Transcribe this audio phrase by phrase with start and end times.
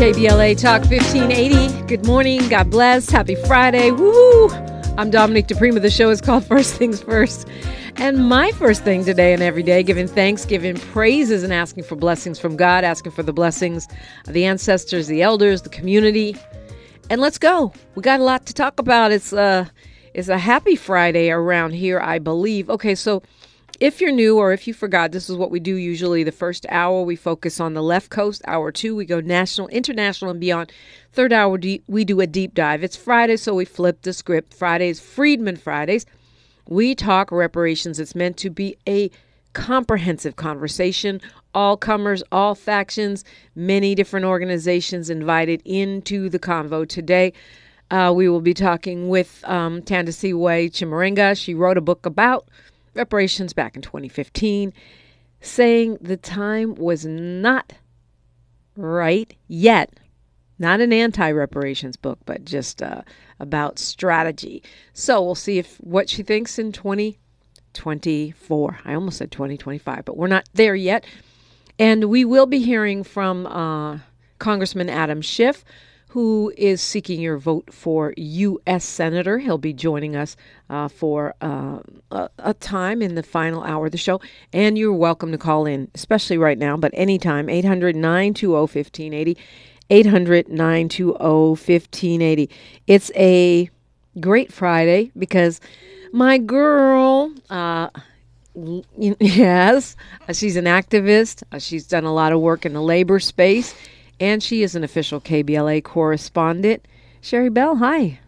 [0.00, 1.86] KBLA Talk 1580.
[1.86, 2.48] Good morning.
[2.48, 3.10] God bless.
[3.10, 3.90] Happy Friday.
[3.90, 4.48] Woo!
[4.96, 5.82] I'm Dominique DiPrima.
[5.82, 7.46] The show is called First Things First.
[7.96, 11.96] And my first thing today and every day, giving thanks, giving praises, and asking for
[11.96, 13.88] blessings from God, asking for the blessings
[14.26, 16.36] of the ancestors, the elders, the community.
[17.10, 17.72] And let's go.
[17.94, 19.12] We got a lot to talk about.
[19.12, 19.66] It's uh
[20.14, 22.70] it's a happy Friday around here, I believe.
[22.70, 23.22] Okay, so
[23.80, 26.22] if you're new or if you forgot, this is what we do usually.
[26.22, 28.42] The first hour, we focus on the left coast.
[28.46, 30.70] Hour two, we go national, international, and beyond.
[31.12, 32.84] Third hour, we do a deep dive.
[32.84, 34.52] It's Friday, so we flip the script.
[34.52, 36.04] Fridays, Freedmen Fridays.
[36.68, 37.98] We talk reparations.
[37.98, 39.10] It's meant to be a
[39.54, 41.20] comprehensive conversation.
[41.54, 43.24] All comers, all factions,
[43.56, 47.32] many different organizations invited into the convo today.
[47.90, 51.36] Uh, we will be talking with um, Thandisizwe Chimurenga.
[51.36, 52.46] She wrote a book about
[52.94, 54.72] reparations back in 2015,
[55.40, 57.74] saying the time was not
[58.76, 59.92] right yet.
[60.58, 63.02] Not an anti reparations book, but just uh,
[63.38, 64.62] about strategy.
[64.92, 68.80] So we'll see if what she thinks in 2024.
[68.84, 71.06] I almost said 2025, but we're not there yet.
[71.78, 74.00] And we will be hearing from uh,
[74.38, 75.64] Congressman Adam Schiff
[76.10, 78.84] who is seeking your vote for U.S.
[78.84, 79.38] Senator.
[79.38, 80.36] He'll be joining us
[80.68, 81.78] uh, for uh,
[82.10, 84.20] a, a, time in the final hour of the show.
[84.52, 89.38] And you're welcome to call in, especially right now, but anytime, 800 920 1580.
[89.88, 92.50] 800 920 1580.
[92.88, 93.70] It's a
[94.18, 95.60] great Friday because
[96.12, 97.88] my girl, uh,
[98.98, 99.94] yes,
[100.32, 101.44] she's an activist.
[101.60, 103.76] She's done a lot of work in the labor space
[104.20, 106.86] and she is an official KBLA correspondent.
[107.22, 108.20] Sherri Bell, hi.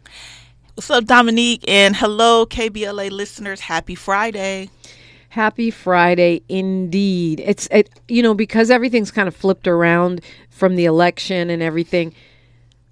[0.75, 1.65] What's up, Dominique?
[1.69, 3.61] And hello, KBLA listeners.
[3.61, 4.71] Happy Friday.
[5.29, 7.41] Happy Friday indeed.
[7.41, 12.15] It's it, you know because everything's kind of flipped around from the election and everything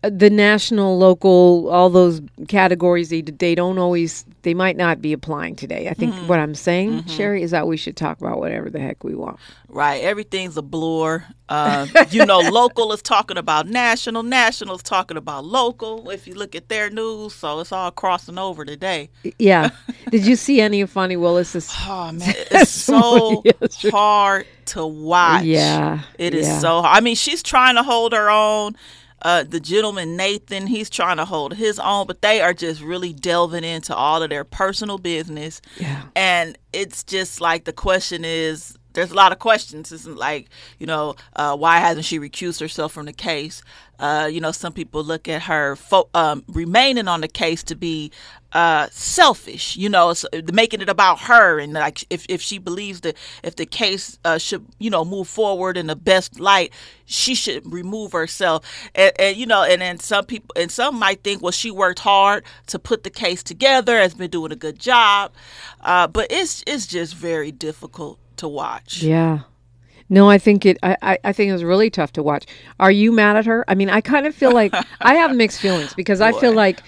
[0.02, 5.56] the national, local, all those categories, they, they don't always, they might not be applying
[5.56, 5.88] today.
[5.88, 6.26] I think mm-hmm.
[6.26, 7.10] what I'm saying, mm-hmm.
[7.10, 9.38] Sherri, is that we should talk about whatever the heck we want.
[9.68, 10.02] Right.
[10.02, 11.24] Everything's a blur.
[11.48, 16.08] Uh, you know, local is talking about national, national is talking about local.
[16.10, 19.10] If you look at their news, so it's all crossing over today.
[19.38, 19.70] Yeah.
[20.10, 21.70] Did you see any of Fani Willis's?
[21.86, 23.42] Oh man, it's so
[23.90, 25.44] hard to watch.
[25.44, 26.58] Yeah, it is yeah.
[26.58, 26.80] so.
[26.80, 28.76] I mean, she's trying to hold her own
[29.22, 33.12] uh, the gentleman Nathan, he's trying to hold his own, but they are just really
[33.12, 35.60] delving into all of their personal business.
[35.78, 36.02] Yeah.
[36.16, 39.92] And it's just like the question is there's a lot of questions.
[39.92, 40.48] Isn't like,
[40.78, 43.62] you know, uh, why hasn't she recused herself from the case?
[44.00, 47.76] Uh, you know, some people look at her fo- um, remaining on the case to
[47.76, 48.10] be
[48.52, 53.02] uh, selfish, you know, so making it about her and like if, if she believes
[53.02, 56.72] that if the case uh, should, you know, move forward in the best light,
[57.04, 58.64] she should remove herself.
[58.94, 62.00] And, and, you know, and then some people and some might think, well, she worked
[62.00, 65.32] hard to put the case together, has been doing a good job,
[65.82, 69.02] uh, but it's it's just very difficult to watch.
[69.02, 69.40] Yeah.
[70.10, 70.76] No, I think it.
[70.82, 72.44] I, I think it was really tough to watch.
[72.80, 73.64] Are you mad at her?
[73.68, 76.82] I mean, I kind of feel like I have mixed feelings because I feel like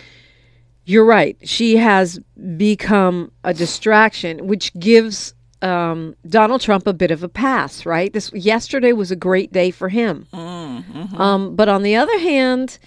[0.84, 1.37] you're right.
[1.43, 2.19] She has
[2.56, 8.12] become a distraction, which gives um, Donald Trump a bit of a pass, right?
[8.12, 10.27] This yesterday was a great day for him.
[10.32, 11.21] Mm-hmm.
[11.21, 12.78] Um, but on the other hand,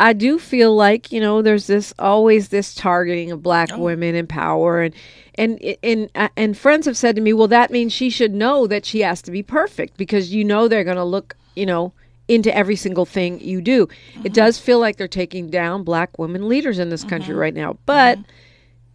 [0.00, 3.78] I do feel like you know there's this always this targeting of black oh.
[3.78, 4.94] women in power, and
[5.36, 8.66] and and uh, and friends have said to me, well, that means she should know
[8.66, 11.92] that she has to be perfect because you know they're going to look, you know,
[12.28, 13.86] into every single thing you do.
[13.86, 14.26] Mm-hmm.
[14.26, 17.40] It does feel like they're taking down black women leaders in this country mm-hmm.
[17.40, 17.78] right now.
[17.86, 18.30] But mm-hmm.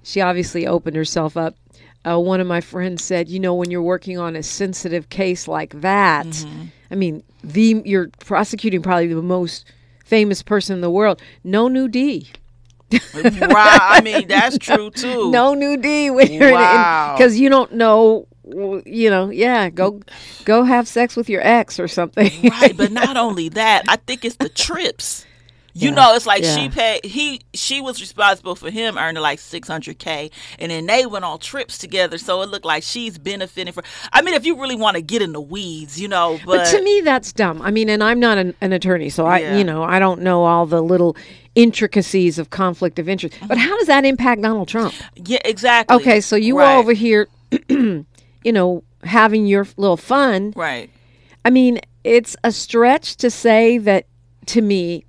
[0.03, 1.55] she obviously opened herself up.
[2.07, 5.47] Uh, one of my friends said, you know, when you're working on a sensitive case
[5.47, 6.65] like that, mm-hmm.
[6.89, 9.65] I mean, the you're prosecuting probably the most
[10.07, 11.21] famous person in the world.
[11.43, 12.31] No new D.
[12.91, 15.29] wow, I mean that's true too.
[15.31, 17.15] No new D when you're wow.
[17.17, 18.27] because you don't know
[18.85, 19.99] you know, yeah, go
[20.45, 22.49] go have sex with your ex or something.
[22.49, 25.25] right, but not only that, I think it's the trips.
[25.77, 26.55] You yeah, know, it's like yeah.
[26.55, 30.85] she paid he she was responsible for him earning like six hundred K and then
[30.85, 34.45] they went on trips together, so it looked like she's benefiting for I mean if
[34.45, 37.31] you really want to get in the weeds, you know, but, but to me that's
[37.31, 37.61] dumb.
[37.61, 39.57] I mean, and I'm not an, an attorney, so I yeah.
[39.57, 41.15] you know, I don't know all the little
[41.55, 43.35] intricacies of conflict of interest.
[43.47, 44.93] But how does that impact Donald Trump?
[45.15, 45.95] Yeah, exactly.
[45.97, 46.75] Okay, so you right.
[46.75, 47.27] were over here
[48.47, 50.53] you know, having your little fun.
[50.55, 50.89] Right.
[51.45, 54.05] I mean, it's a stretch to say that
[54.47, 55.05] to me,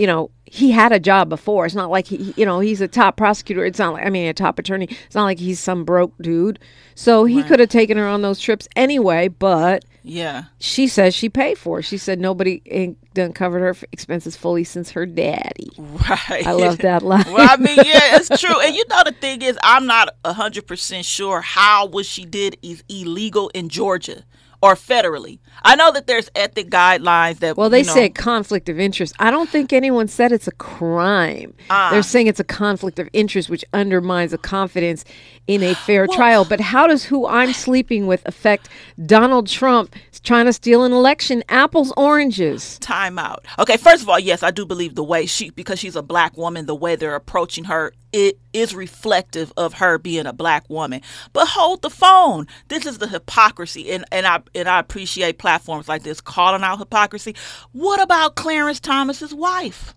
[0.00, 1.66] you know, he had a job before.
[1.66, 3.66] It's not like he, you know, he's a top prosecutor.
[3.66, 4.88] It's not like, I mean, a top attorney.
[5.04, 6.58] It's not like he's some broke dude.
[6.94, 7.46] So he right.
[7.46, 10.44] could have taken her on those trips anyway, but Yeah.
[10.58, 11.82] She says she paid for it.
[11.82, 15.68] She said nobody ain't done covered her expenses fully since her daddy.
[15.76, 16.46] Right.
[16.46, 17.30] I love that line.
[17.30, 18.58] well, I mean, yeah, it's true.
[18.58, 22.56] And you know, the thing is, I'm not hundred percent sure how what she did
[22.62, 24.24] is illegal in Georgia
[24.62, 25.38] or federally.
[25.62, 27.56] I know that there's ethic guidelines that.
[27.56, 29.14] Well, they you know, said conflict of interest.
[29.18, 31.54] I don't think anyone said it's a crime.
[31.70, 31.90] Ah.
[31.90, 35.04] They're saying it's a conflict of interest, which undermines the confidence
[35.46, 36.44] in a fair Well- trial.
[36.44, 38.68] But how does who I'm sleeping with affect
[39.06, 41.42] Donald Trump trying to steal an election?
[41.48, 42.78] Apples, oranges.
[42.80, 43.44] time out.
[43.58, 46.36] Okay, first of all, yes, I do believe the way she because she's a black
[46.36, 51.00] woman, the way they're approaching her it is reflective of her being a black woman.
[51.32, 52.46] But hold the phone.
[52.68, 56.78] This is the hypocrisy and, and I and I appreciate platforms like this calling out
[56.78, 57.34] hypocrisy.
[57.72, 59.94] What about Clarence Thomas's wife?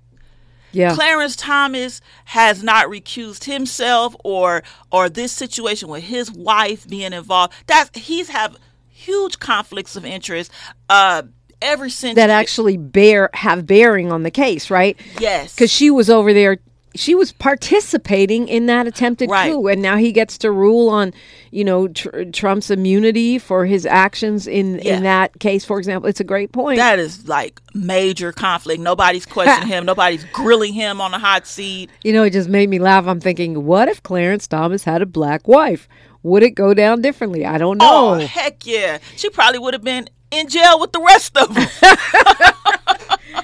[0.74, 0.96] Yeah.
[0.96, 7.54] Clarence Thomas has not recused himself or or this situation with his wife being involved.
[7.68, 8.58] That's he's have
[8.90, 10.52] huge conflicts of interest
[10.90, 11.24] uh
[11.62, 15.00] ever since that actually bear have bearing on the case, right?
[15.20, 16.58] yes Because she was over there.
[16.96, 19.52] She was participating in that attempted Right.
[19.52, 21.14] coup, and now he gets to rule on,
[21.52, 24.98] you know, tr- Trump's immunity for his actions in Yeah.
[24.98, 25.66] in that case.
[25.66, 26.78] For example, it's a great point.
[26.78, 28.80] That is like major conflict.
[28.82, 29.86] Nobody's questioning him.
[29.86, 31.90] Nobody's grilling him on the hot seat.
[32.04, 33.08] You know, it just made me laugh.
[33.08, 35.88] I'm thinking, what if Clarence Thomas had a black wife?
[36.22, 37.46] Would it go down differently?
[37.46, 37.90] I don't know.
[37.92, 38.26] Oh, know.
[38.26, 39.00] heck yeah.
[39.18, 41.68] She probably would have been in jail with the rest of them.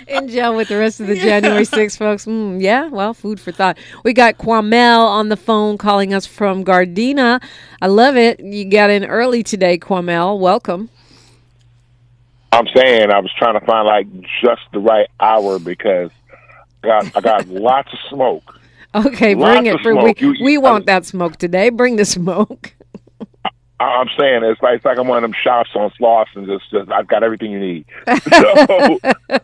[0.07, 2.25] In jail with the rest of the January 6 folks.
[2.25, 3.77] Mm, yeah, well, food for thought.
[4.03, 7.41] We got Kwamel on the phone calling us from Gardena.
[7.79, 8.39] I love it.
[8.39, 10.39] You got in early today, Kwamel.
[10.39, 10.89] Welcome.
[12.51, 14.07] I'm saying I was trying to find like
[14.43, 16.09] just the right hour because
[16.83, 18.59] I got I got lots of smoke.
[18.95, 19.79] Okay, Lots bring it.
[19.81, 20.21] For, we smoke.
[20.21, 21.69] You- you- we want that smoke today.
[21.69, 22.73] Bring the smoke.
[23.79, 26.45] I- I'm saying it's like it's like I'm one of them shops on Slauson.
[26.45, 27.85] Just, just I've got everything you need.
[28.31, 28.99] So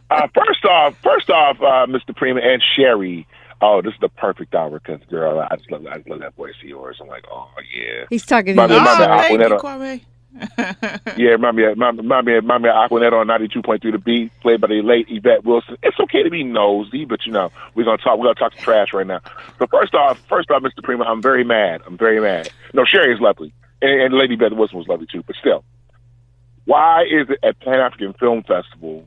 [0.10, 2.16] uh, first off, first off, uh, Mr.
[2.16, 3.28] Prima and Sherri.
[3.62, 6.36] Oh, this is the perfect hour because girl, I just love I just love that
[6.36, 6.98] voice of yours.
[7.02, 8.56] I'm like, oh yeah, He's talking.
[8.56, 8.84] My to bad, you.
[8.86, 9.12] my bad.
[9.12, 9.60] oh, thank you, Aquanetta.
[9.62, 10.02] Kwame.
[11.18, 11.30] yeah.
[11.30, 14.68] Remind me, remind, remind me, remind me of Aquanet on 92.3 The Beat, played by
[14.68, 15.78] the late Yvette Wilson.
[15.82, 18.18] It's okay to be nosy, but you know we're gonna talk.
[18.20, 19.22] We're gonna talk to trash right now.
[19.60, 20.84] So first off, first off, Mr.
[20.84, 21.82] Prima, I'm very mad.
[21.88, 22.50] I'm very mad.
[22.74, 25.24] No, Sherri is lovely, and, and Lady Yvette Wilson was lovely too.
[25.26, 25.64] But still,
[26.66, 29.06] why is it at Pan African Film Festival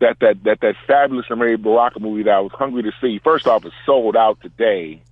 [0.00, 3.18] that that that that fabulous Amiri Baraka movie that I was hungry to see?
[3.18, 5.02] First off, is sold out today,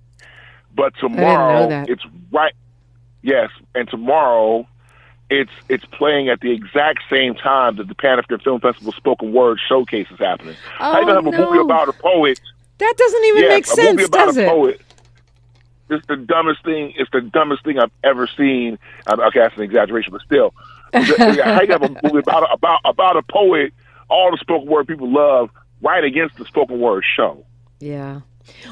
[0.75, 2.53] but tomorrow it's right.
[3.23, 4.67] Yes, and tomorrow
[5.29, 9.31] it's it's playing at the exact same time that the Pan African Film Festival Spoken
[9.31, 10.55] Word Showcase is happening.
[10.79, 12.39] Oh, gonna have a movie about a poet?
[12.77, 14.49] That doesn't even yes, make a movie sense, about does a it?
[14.49, 14.81] poet.
[15.91, 16.93] It's the dumbest thing.
[16.97, 18.79] It's the dumbest thing I've ever seen.
[19.07, 20.53] Um, Okay, that's an exaggeration, but still,
[20.93, 23.73] how you have a movie about a, about about a poet?
[24.09, 25.49] All the spoken word people love,
[25.81, 27.45] right against the spoken word show.
[27.79, 28.21] Yeah.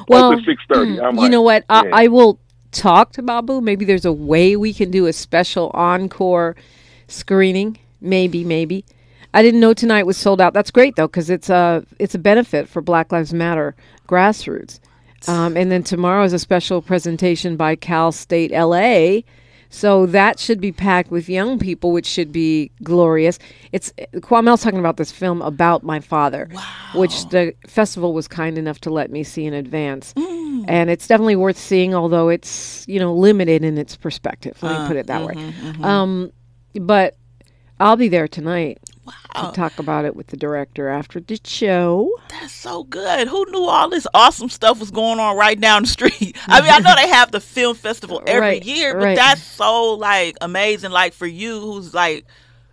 [0.08, 1.00] Well, six thirty.
[1.00, 1.64] I'm you like, know what?
[1.70, 1.82] yeah.
[1.92, 2.38] I, I will
[2.72, 3.60] talk to Babu.
[3.60, 6.56] Maybe there's a way we can do a special encore
[7.08, 7.78] screening.
[8.00, 8.84] Maybe, maybe.
[9.32, 10.54] I didn't know tonight was sold out.
[10.54, 13.74] That's great though, because it's a it's a benefit for Black Lives Matter
[14.08, 14.80] grassroots.
[15.28, 19.20] Um, and then tomorrow is a special presentation by Cal State LA.
[19.72, 23.38] So that should be packed with young people, which should be glorious.
[23.70, 26.48] It's Kwamel's talking about this film about my father,
[26.96, 30.12] which the festival was kind enough to let me see in advance,
[30.66, 31.94] and it's definitely worth seeing.
[31.94, 34.58] Although it's you know limited in its perspective.
[34.60, 35.54] Let me put it that way.
[35.84, 36.32] Um,
[36.74, 37.16] but
[37.78, 38.78] I'll be there tonight
[39.34, 42.10] to talk about it with the director after the show.
[42.28, 43.28] That's so good.
[43.28, 46.36] Who knew all this awesome stuff was going on right down the street?
[46.46, 49.16] I mean, I know they have the film festival every Right, year, but right.
[49.16, 50.90] that's so like amazing.
[50.90, 52.26] Like for you, who's like,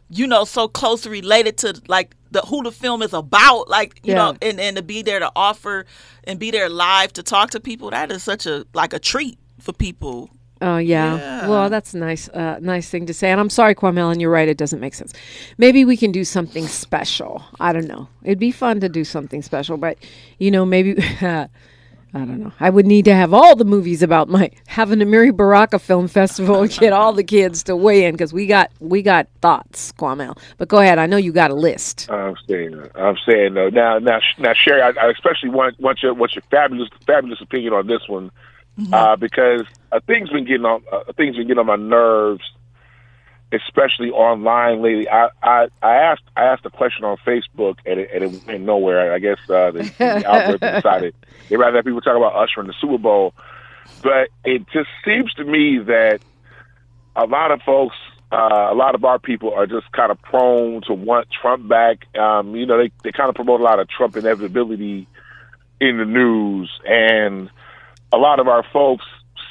[0.09, 4.13] you know, so closely related to like the who the film is about, like you
[4.15, 5.85] know, and and to be there to offer
[6.23, 7.89] and be there live to talk to people.
[7.91, 10.29] That is such a like a treat for people.
[10.61, 11.17] Oh yeah.
[11.17, 11.47] Yeah.
[11.47, 13.31] Well, that's a nice, uh, nice thing to say.
[13.31, 14.47] And I'm sorry, Kwame, and you're right.
[14.47, 15.13] It doesn't make sense.
[15.57, 17.43] Maybe we can do something special.
[17.59, 18.07] I don't know.
[18.23, 19.97] It'd be fun to do something special, but
[20.39, 21.01] you know, maybe
[22.13, 22.53] I don't know.
[22.59, 26.07] I would need to have all the movies about my having a Amiri Baraka Film
[26.07, 29.91] Festival and get all the kids to weigh in because we got we got thoughts,
[29.93, 30.35] Kwame.
[30.57, 30.99] But go ahead.
[30.99, 32.09] I know you got a list.
[32.09, 33.69] I'm saying, I'm saying though.
[33.69, 37.73] Now, now, now, Sherri, I, I especially want want your what's your fabulous fabulous opinion
[37.73, 38.31] on this one,
[38.93, 42.43] uh, because uh, things been getting on uh, things been getting on my nerves,
[43.51, 45.09] especially online lately.
[45.09, 48.61] I, I, I asked I asked a question on Facebook and it, and it went
[48.61, 49.13] nowhere.
[49.13, 51.15] I guess uh, the, the algorithm decided
[51.49, 53.33] they rather have people talk about Usher in the Super Bowl,
[54.03, 56.19] but it just seems to me that
[57.15, 57.95] a lot of folks
[58.31, 62.05] uh, a lot of our people are just kind of prone to want Trump back.
[62.15, 65.07] Um, you know, they they kind of promote a lot of Trump inevitability
[65.79, 67.49] in the news, and
[68.11, 69.05] a lot of our folks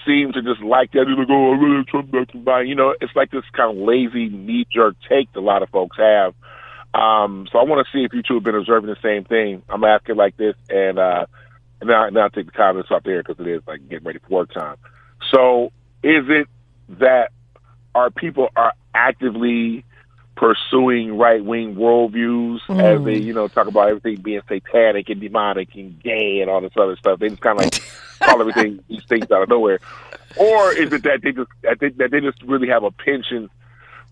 [0.04, 1.04] seem to just like that.
[1.06, 2.62] They're like, oh, I really Trump back to buy.
[2.62, 5.70] You know, it's like this kind of lazy knee jerk take that a lot of
[5.70, 6.34] folks have.
[6.94, 9.62] Um, so I want to see if you two have been observing the same thing.
[9.68, 11.26] I'm asking like this, and uh,
[11.80, 14.18] and now, now I'll take the comments off there because it is like getting ready
[14.20, 14.76] for work time.
[15.30, 15.72] So
[16.02, 16.48] is it
[17.00, 17.32] that
[17.94, 19.84] our people are actively
[20.36, 22.80] pursuing right wing worldviews mm.
[22.80, 26.60] as they, you know, talk about everything being satanic and demonic and gay and all
[26.60, 27.18] this other stuff.
[27.18, 27.82] They just kind of like
[28.26, 29.78] call everything these things out of nowhere,
[30.36, 33.50] or is it that they just that they, that they just really have a penchant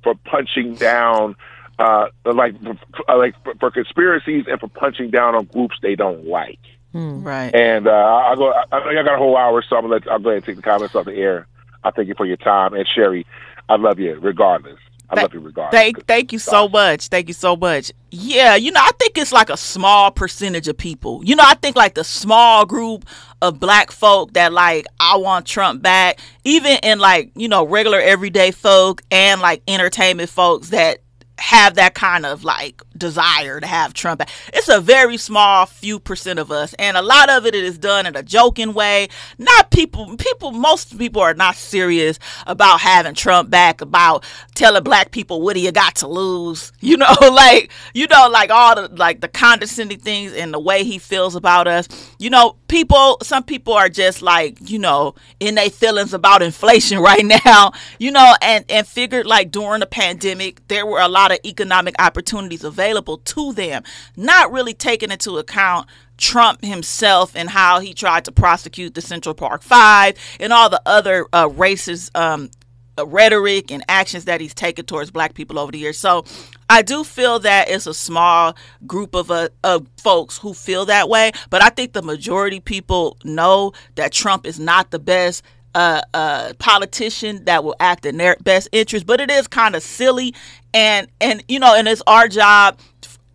[0.03, 1.37] for punching down,
[1.79, 2.77] uh, like for,
[3.17, 6.61] like for conspiracies and for punching down on groups they don't like.
[6.95, 7.25] Mm.
[7.25, 7.53] Right.
[7.55, 8.53] And uh, I'll go.
[8.53, 10.57] I, I got a whole hour, so I'm gonna let, I'll go ahead and take
[10.57, 11.47] the comments off the air.
[11.83, 13.27] I thank you for your time, and Sherri,
[13.69, 14.79] I love you regardless.
[15.11, 15.73] I love you regardless.
[15.73, 17.09] Thank, thank you so much.
[17.09, 17.93] Thank you so much.
[18.11, 21.21] Yeah, you know, I think it's like a small percentage of people.
[21.25, 23.05] You know, I think like the small group
[23.43, 28.01] of black folk that like I want Trump back, even in like, you know, regular
[28.01, 30.99] everyday folk and like entertainment folks that
[31.39, 34.23] have that kind of like desire to have Trump.
[34.53, 38.07] It's a very small few percent of us, and a lot of it is done
[38.07, 39.09] in a joking way.
[39.39, 44.25] Not people, people, most people are not serious about having Trump back, about
[44.55, 46.73] telling black people what do you got to lose.
[46.85, 50.85] You know, like you know, like all the like the condescending things and the way
[50.85, 51.89] he feels about us.
[52.19, 56.99] You know, people, some people are just like you know in their feelings about inflation
[57.01, 57.73] right now.
[57.99, 61.95] You know, and and figured like during the pandemic there were a lot of economic
[61.99, 63.83] opportunities available available to them,
[64.17, 65.89] not really taking into account
[66.19, 70.83] Trump himself and how he tried to prosecute the Central Park Five and all the
[70.87, 72.51] other uh, racist um,
[72.97, 75.99] uh, rhetoric and actions that he's taken towards black people over the years.
[75.99, 76.25] So
[76.71, 78.55] I do feel that it's a small
[78.87, 83.17] group of, uh, of folks who feel that way, but I think the majority people
[83.25, 85.43] know that Trump is not the best
[85.75, 89.07] uh, uh, politician that will act in their best interest.
[89.07, 90.33] But it is kind of silly
[90.75, 92.79] and and you know and it's our job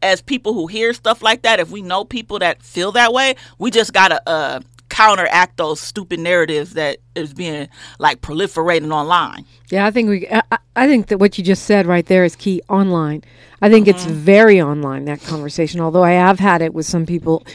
[0.03, 3.35] as people who hear stuff like that if we know people that feel that way
[3.57, 7.67] we just gotta uh counteract those stupid narratives that is being
[7.99, 10.41] like proliferating online yeah i think we i,
[10.75, 13.23] I think that what you just said right there is key online
[13.61, 13.95] i think mm-hmm.
[13.95, 17.45] it's very online that conversation although i have had it with some people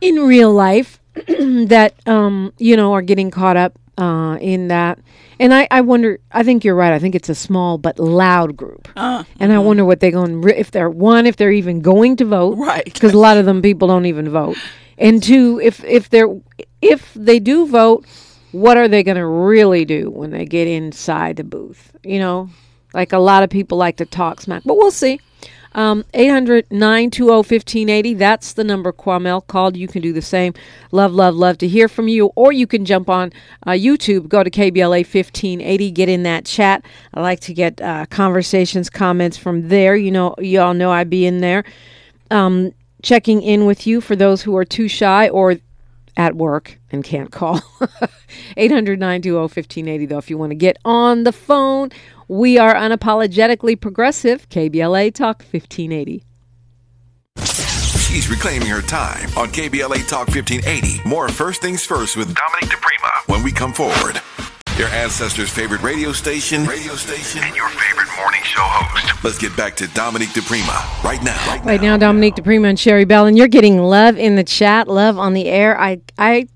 [0.00, 4.98] in real life that um you know are getting caught up uh in that
[5.42, 6.20] and I, I wonder.
[6.30, 6.92] I think you're right.
[6.92, 9.58] I think it's a small but loud group, uh, and mm-hmm.
[9.58, 10.48] I wonder what they're going.
[10.48, 12.84] If they're one, if they're even going to vote, right?
[12.84, 14.56] Because a lot of them people don't even vote,
[14.98, 16.28] and two, if if they're
[16.80, 18.06] if they do vote,
[18.52, 21.90] what are they going to really do when they get inside the booth?
[22.04, 22.50] You know,
[22.94, 25.20] like a lot of people like to talk smack, but we'll see.
[25.74, 28.14] Um, 800 920 1580.
[28.14, 29.76] That's the number Kwamel called.
[29.76, 30.54] You can do the same.
[30.90, 32.26] Love, love, love to hear from you.
[32.36, 33.32] Or you can jump on
[33.66, 36.84] uh, YouTube, go to KBLA 1580, get in that chat.
[37.14, 39.96] I like to get uh, conversations, comments from there.
[39.96, 41.64] You know, you all know I'd be in there.
[42.30, 42.72] Um,
[43.02, 45.56] checking in with you for those who are too shy or
[46.16, 47.60] at work and can't call.
[48.56, 51.90] 800 920 1580, though, if you want to get on the phone
[52.32, 54.48] we are unapologetically progressive.
[54.48, 56.24] KBLA Talk 1580.
[57.98, 61.06] She's reclaiming her time on KBLA Talk 1580.
[61.06, 64.20] More First Things First with Dominic DiPrima when we come forward.
[64.78, 69.22] Your ancestors' favorite radio station, radio station, and your favorite morning show host.
[69.22, 71.36] Let's get back to Dominic DiPrima right now.
[71.46, 74.88] Right, right now, Dominic DiPrima and Sherri Bell, and you're getting love in the chat,
[74.88, 75.78] love on the air.
[75.78, 76.46] I I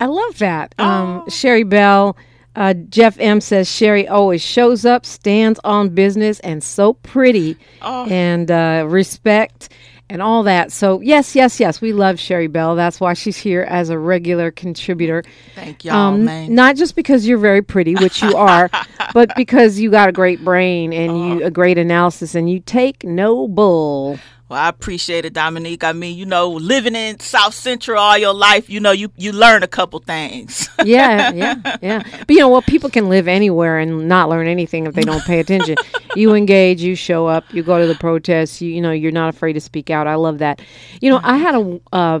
[0.00, 0.74] I love that.
[0.78, 2.16] Um, Sherri Bell
[2.56, 8.06] uh, Jeff M says Sherri always shows up, stands on business, and so pretty, oh.
[8.06, 9.68] and uh, respect
[10.10, 10.72] and all that.
[10.72, 12.74] So yes, yes, yes, we love Sherri Bell.
[12.74, 15.22] That's why she's here as a regular contributor.
[15.54, 16.54] Thank y'all, um, man.
[16.54, 18.68] Not just because you're very pretty, which you are,
[19.14, 21.14] but because you got a great brain and oh.
[21.38, 24.18] you a great analysis, and you take no bull.
[24.50, 25.84] Well, I appreciate it, Dominique.
[25.84, 29.30] I mean, you know, living in South Central all your life, you know, you you
[29.30, 30.68] learn a couple things.
[30.84, 32.02] yeah, yeah, yeah.
[32.02, 32.66] But you know what?
[32.66, 35.76] People can live anywhere and not learn anything if they don't pay attention.
[36.16, 38.60] you engage, you show up, you go to the protests.
[38.60, 40.08] You, you know, you're not afraid to speak out.
[40.08, 40.60] I love that.
[41.00, 42.20] You know, I had a uh,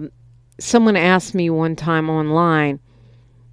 [0.60, 2.78] someone asked me one time online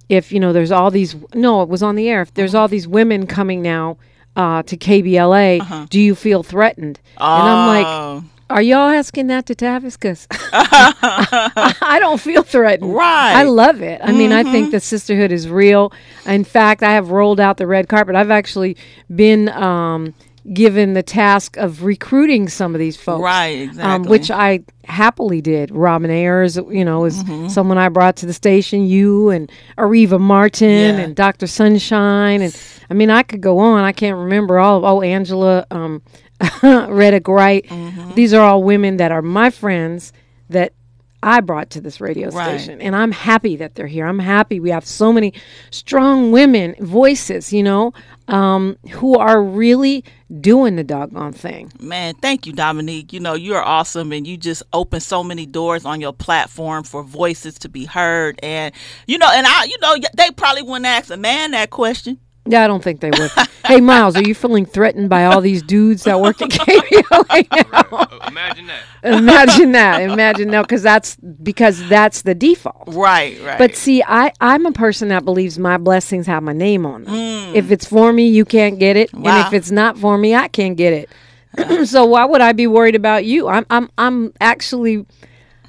[0.08, 1.16] if you know there's all these.
[1.34, 2.22] No, it was on the air.
[2.22, 3.98] If there's all these women coming now
[4.36, 5.86] uh, to KBLA, uh-huh.
[5.90, 7.00] do you feel threatened?
[7.16, 7.40] Oh.
[7.40, 9.92] And I'm like Are y'all asking that to Tavis?
[9.94, 12.94] Because I don't feel threatened.
[12.94, 13.34] Right.
[13.34, 14.00] I love it.
[14.02, 15.92] I mean, I think the sisterhood is real.
[16.26, 18.14] In fact, I have rolled out the red carpet.
[18.16, 18.76] I've actually
[19.14, 20.14] been um,
[20.52, 23.22] given the task of recruiting some of these folks.
[23.22, 24.10] Right, Um, exactly.
[24.10, 25.70] which I happily did.
[25.70, 28.86] Robin Ayers, you know, is someone I brought to the station.
[28.86, 31.00] You and Areva Martin Yeah.
[31.04, 31.46] and Dr.
[31.46, 32.40] Sunshine.
[32.40, 32.58] And
[32.90, 33.84] I mean, I could go on.
[33.84, 36.00] I can't remember all of, oh, Angela um,
[36.62, 37.64] Reddock Wright.
[37.66, 38.14] Mm-hmm.
[38.14, 40.12] These are all women that are my friends
[40.50, 40.72] that
[41.20, 42.60] I brought to this radio Right.
[42.60, 42.80] station.
[42.80, 44.06] And I'm happy that they're here.
[44.06, 45.32] I'm happy we have so many
[45.70, 47.92] strong women voices, you know,
[48.28, 50.04] um, who are really
[50.40, 51.72] doing the doggone thing.
[51.80, 53.12] Man, thank you, Dominique.
[53.12, 57.02] You know, you're awesome and you just open so many doors on your platform for
[57.02, 58.38] voices to be heard.
[58.40, 58.72] And,
[59.08, 62.20] you know, and I, you know, they probably wouldn't ask a man that question.
[62.50, 63.30] Yeah, I don't think they would.
[63.66, 67.98] hey, Miles, are you feeling threatened by all these dudes that work at KBLA now?
[67.98, 68.82] Uh, imagine that.
[69.02, 70.00] Imagine that.
[70.02, 72.88] Imagine no, because that's because that's the default.
[72.88, 73.58] Right, right.
[73.58, 77.14] But see, I I'm a person that believes my blessings have my name on them.
[77.14, 77.54] Mm.
[77.54, 80.48] If it's for me, you can't get it, and if it's not for me, I
[80.48, 81.86] can't get it.
[81.86, 83.48] so why would I be worried about you?
[83.48, 85.04] I'm I'm I'm actually,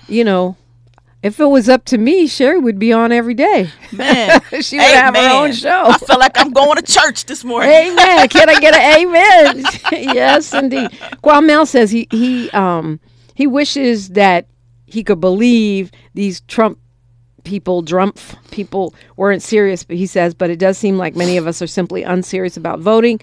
[0.07, 0.55] you know,
[1.22, 3.70] if it was up to me, Sherri would be on every day.
[3.92, 5.84] man, She would have her own show.
[5.88, 7.72] I feel like I'm going to church this morning.
[7.72, 8.28] Amen.
[8.30, 9.66] Can I get an amen?
[10.16, 10.90] yes, indeed.
[11.24, 13.00] Kwamel says he he um
[13.36, 14.48] he wishes that
[14.86, 16.80] he could believe these Trump
[17.44, 18.18] people, Trump
[18.52, 19.84] people weren't serious.
[19.84, 22.80] But he says, but it does seem like many of us are simply unserious about
[22.80, 23.20] voting,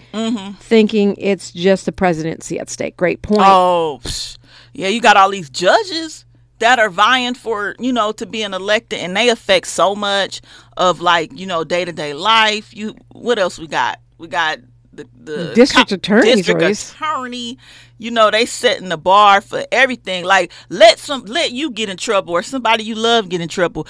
[0.59, 2.95] thinking it's just the presidency at stake.
[2.97, 3.41] Great point.
[3.43, 4.37] Oh, psh.
[4.73, 6.25] yeah, you got all these judges
[6.59, 10.41] that are vying for, you know, to being elected and they affect so much
[10.75, 12.75] of like, you know, day-to-day life.
[12.75, 13.99] You what else we got?
[14.17, 14.59] We got
[14.91, 16.91] the, the District attorney's district race.
[16.91, 17.57] attorney,
[17.99, 20.25] you know, they setting the bar for everything.
[20.25, 23.87] Like let some let you get in trouble or somebody you love get in trouble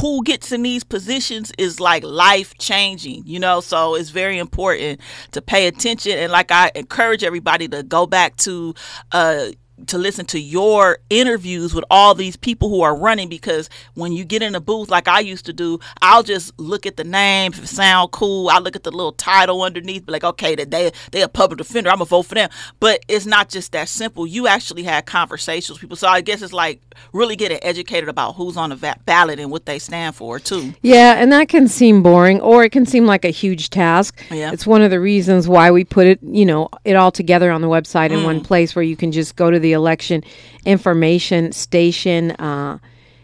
[0.00, 3.60] who gets in these positions is like life changing, you know.
[3.60, 5.00] So it's very important
[5.32, 6.18] to pay attention.
[6.18, 8.74] And like I encourage everybody to go back to
[9.12, 9.46] uh
[9.86, 14.24] to listen to your interviews with all these people who are running because when you
[14.24, 17.52] get in a booth like I used to do, I'll just look at the name,
[17.52, 20.70] if it sound cool, I look at the little title underneath, be like, okay, that
[20.70, 22.50] they they a public defender, I'm gonna vote for them.
[22.78, 24.26] But it's not just that simple.
[24.26, 25.96] You actually had conversations with people.
[25.96, 26.80] So I guess it's like
[27.12, 30.74] really getting educated about who's on the va- ballot and what they stand for too.
[30.82, 34.24] Yeah, and that can seem boring or it can seem like a huge task.
[34.30, 34.52] Yeah.
[34.52, 37.60] It's one of the reasons why we put it, you know, it all together on
[37.60, 38.44] the website in one mm.
[38.44, 40.24] place where you can just go to the election
[40.64, 42.78] information station uh,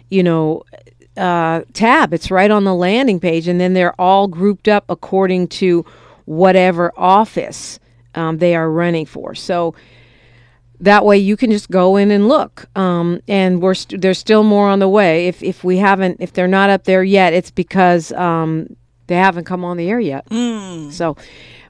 [0.09, 0.63] you know,
[1.17, 2.13] uh, tab.
[2.13, 5.85] It's right on the landing page and then they're all grouped up according to
[6.25, 7.79] whatever office
[8.15, 9.35] um, they are running for.
[9.35, 9.75] So
[10.81, 14.43] that way you can just go in and look um, and we're st- there's still
[14.43, 17.51] more on the way if if we haven't if they're not up there yet it's
[17.51, 20.27] because um, they haven't come on the air yet
[20.93, 21.17] so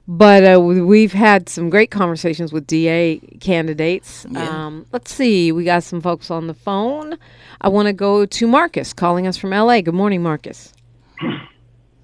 [0.07, 5.63] but uh, we- we've had some great conversations with da candidates um, let's see we
[5.63, 7.17] got some folks on the phone
[7.61, 10.73] i want to go to marcus calling us from la good morning marcus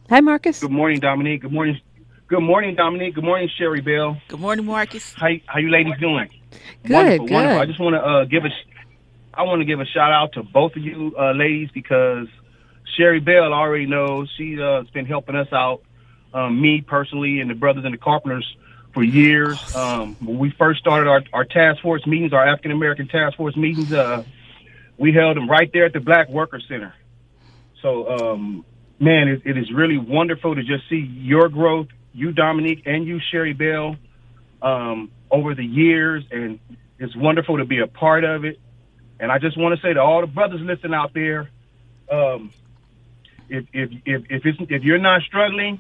[0.10, 1.42] hi marcus Good morning, Dominique.
[1.42, 1.80] Good morning.
[2.28, 3.14] Good morning, Dominique.
[3.16, 4.18] Good morning, Sherri Bell.
[4.28, 5.14] Good morning, Marcus.
[5.14, 6.30] How how you ladies doing?
[6.84, 7.34] Good, wonderful, good.
[7.34, 7.62] wonderful.
[7.62, 8.68] I just want to uh, give a sh-
[9.34, 12.28] I want to give a shout out to both of you uh, ladies because
[12.98, 15.82] Sherri Bell already knows she's uh, been helping us out,
[16.34, 18.56] um, me personally, and the brothers and the carpenters
[18.94, 19.76] for years.
[19.76, 23.56] Um, when we first started our, our task force meetings, our African American task force
[23.56, 24.24] meetings, uh,
[24.98, 26.94] we held them right there at the Black Worker Center.
[27.82, 28.66] So, um,
[29.00, 33.20] man, it, it is really wonderful to just see your growth, you, Dominique, and you,
[33.32, 33.98] Sherri Bell,
[34.62, 36.24] um, over the years.
[36.32, 36.60] And
[37.00, 38.60] it's wonderful to be a part of it.
[39.20, 41.50] And I just want to say to all the brothers listening out there,
[42.12, 42.52] um,
[43.50, 45.80] if, if, if, if, if you're not struggling,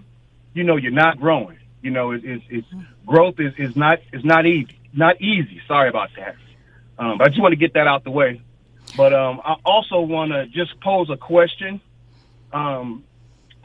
[0.53, 1.57] you know, you're not growing.
[1.81, 2.67] You know, it, it's, it's
[3.05, 5.61] growth is, is not, is not easy, not easy.
[5.67, 6.35] Sorry about that.
[6.97, 8.41] Um, but I just want to get that out the way.
[8.95, 11.81] But um, I also want to just pose a question.
[12.51, 13.03] Um,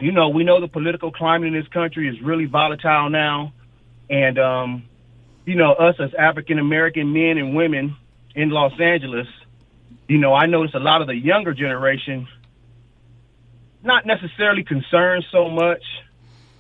[0.01, 3.53] you know, we know the political climate in this country is really volatile now,
[4.09, 4.85] and um,
[5.45, 7.97] you know, us as African American men and women
[8.35, 9.27] in Los Angeles,
[10.07, 12.29] you know, I notice a lot of the younger generation
[13.83, 15.83] not necessarily concerned so much.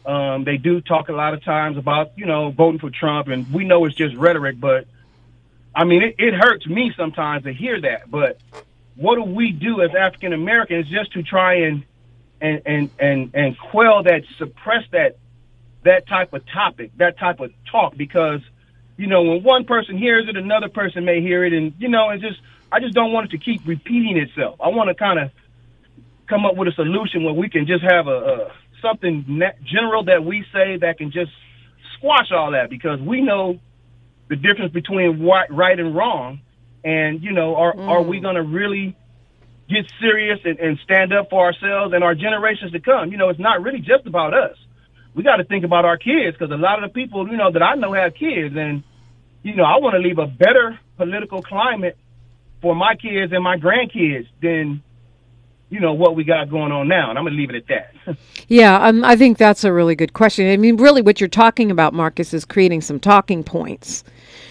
[0.06, 3.52] Um, they do talk a lot of times about you know voting for Trump, and
[3.52, 4.86] we know it's just rhetoric, but
[5.74, 8.10] I mean, it, it hurts me sometimes to hear that.
[8.10, 8.40] But
[8.96, 11.84] what do we do as African Americans just to try and
[12.40, 15.16] and and and and quell that, suppress that
[15.84, 17.96] that type of topic, that type of talk?
[17.96, 18.40] Because
[18.96, 22.10] you know, when one person hears it, another person may hear it, and you know,
[22.10, 22.40] it's just
[22.72, 24.60] I just don't want it to keep repeating itself.
[24.60, 25.30] I want to kind of
[26.26, 30.24] come up with a solution where we can just have a, a something general that
[30.24, 31.30] we say that can just
[31.96, 33.58] squash all that because we know
[34.28, 36.40] the difference between right, right and wrong,
[36.84, 37.88] and you know, are mm.
[37.88, 38.96] are we going to really
[39.68, 43.10] get serious and, and stand up for ourselves and our generations to come?
[43.10, 44.56] You know, it's not really just about us.
[45.14, 47.50] We got to think about our kids because a lot of the people you know
[47.50, 48.84] that I know have kids, and
[49.42, 51.96] you know, I want to leave a better political climate
[52.60, 54.82] for my kids and my grandkids than
[55.70, 57.66] you know what we got going on now and i'm going to leave it at
[57.68, 58.16] that.
[58.48, 60.50] Yeah um, i think that's a really good question.
[60.50, 64.04] I mean really what you're talking about marcus is creating some talking points.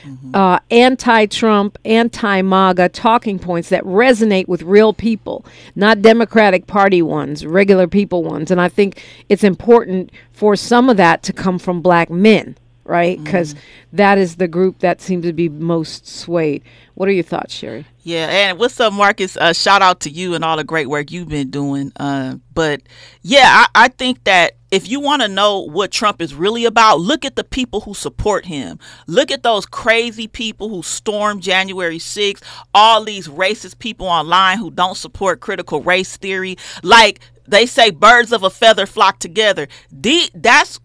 [0.05, 0.35] Mm-hmm.
[0.35, 7.87] uh, anti-trump anti-maga talking points that resonate with real people not democratic party ones regular
[7.87, 8.51] people ones.
[8.51, 12.55] And i think it's important for some of that to come from black men
[12.87, 13.21] right?
[13.21, 13.53] Because
[13.93, 14.17] mm-hmm.
[14.19, 16.63] is the group that seems to be most swayed.
[16.95, 17.85] What are your thoughts, Sherri?
[18.01, 19.37] Yeah, and what's up, Marcus?
[19.37, 21.91] Uh, shout out to you and all the great work you've been doing.
[21.97, 22.81] Uh, but
[23.21, 26.99] yeah, I, I think that if you want to know what Trump is really about,
[26.99, 28.79] look at the people who support him.
[29.05, 32.41] Look at those crazy people who stormed January 6th,
[32.73, 36.57] all these racist people online who don't support critical race theory.
[36.83, 39.67] Like, they say birds of a feather flock together.
[39.91, 40.79] The, that's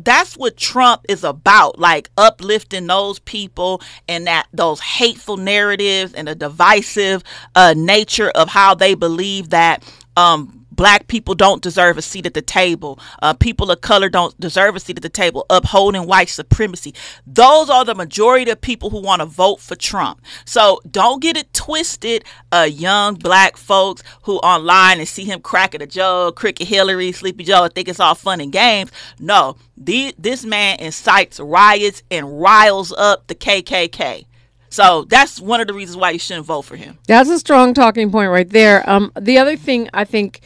[0.00, 6.26] that's what Trump is about, like uplifting those people and that those hateful narratives and
[6.26, 7.22] the divisive
[7.54, 9.84] uh, nature of how they believe that
[10.16, 12.98] um, black people don't deserve a seat at the table.
[13.22, 15.46] Uh, people of color don't deserve a seat at the table.
[15.48, 16.92] Upholding white supremacy.
[17.24, 20.20] Those are the majority of people who want to vote for Trump.
[20.44, 22.24] So don't get it twisted.
[22.50, 27.44] Uh, young black folks who online and see him cracking a joke, Crooked Hillary, Sleepy
[27.44, 28.90] Joe, think it's all fun and games.
[29.20, 34.26] No, the, this man incites riots and riles up the KKK.
[34.68, 36.98] So that's one of the reasons why you shouldn't vote for him.
[37.06, 38.82] That's a strong talking point right there.
[38.90, 40.40] Um, the other thing I think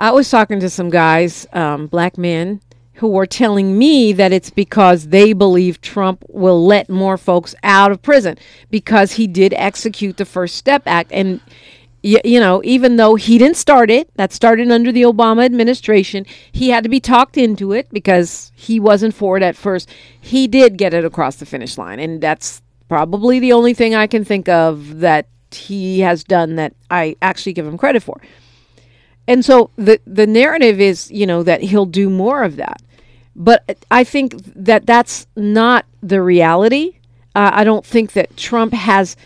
[0.00, 2.62] I was talking to some guys, um, black men,
[2.94, 7.92] who were telling me that it's because they believe Trump will let more folks out
[7.92, 8.38] of prison
[8.70, 11.12] because he did execute the First Step Act.
[11.12, 11.42] And,
[12.02, 16.24] you, you know, even though he didn't start it, that started under the Obama administration,
[16.50, 19.86] he had to be talked into it because he wasn't for it at first.
[20.18, 22.00] He did get it across the finish line.
[22.00, 26.74] And that's probably the only thing I can think of that he has done that
[26.90, 28.18] I actually give him credit for.
[29.30, 32.82] And so the the narrative is, you know, that he'll do more of that.
[33.36, 36.96] But I think that that's not the reality.
[37.36, 39.16] Uh, I don't think that Trump has.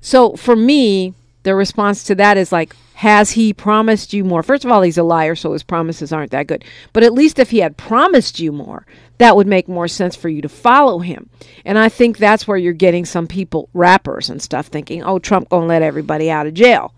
[0.00, 4.42] So for me, the response to that is like, has he promised you more?
[4.42, 6.64] First of all, he's a liar, so his promises aren't that good.
[6.94, 8.86] But at least if he had promised you more,
[9.18, 11.28] that would make more sense for you to follow him.
[11.62, 15.50] And I think that's where you're getting some people, rappers and stuff, thinking, oh, Trump
[15.50, 16.94] gonna let everybody out of jail.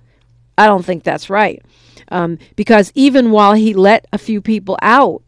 [0.57, 1.65] I don't think that's right.
[2.11, 5.23] Um, because even while he let a few people out,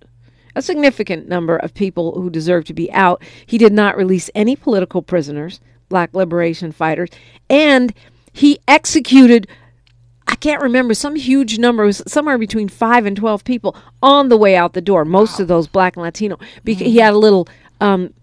[0.54, 4.56] a significant number of people who deserve to be out, he did not release any
[4.56, 7.10] political prisoners, black liberation fighters,
[7.48, 7.92] and
[8.32, 9.46] he executed
[10.30, 14.36] I can't remember some huge number, was somewhere between five and twelve people on the
[14.36, 15.04] way out the door.
[15.04, 15.42] Most wow.
[15.42, 16.92] of those black and Latino, because mm-hmm.
[16.92, 17.48] he had a little
[17.80, 18.14] um,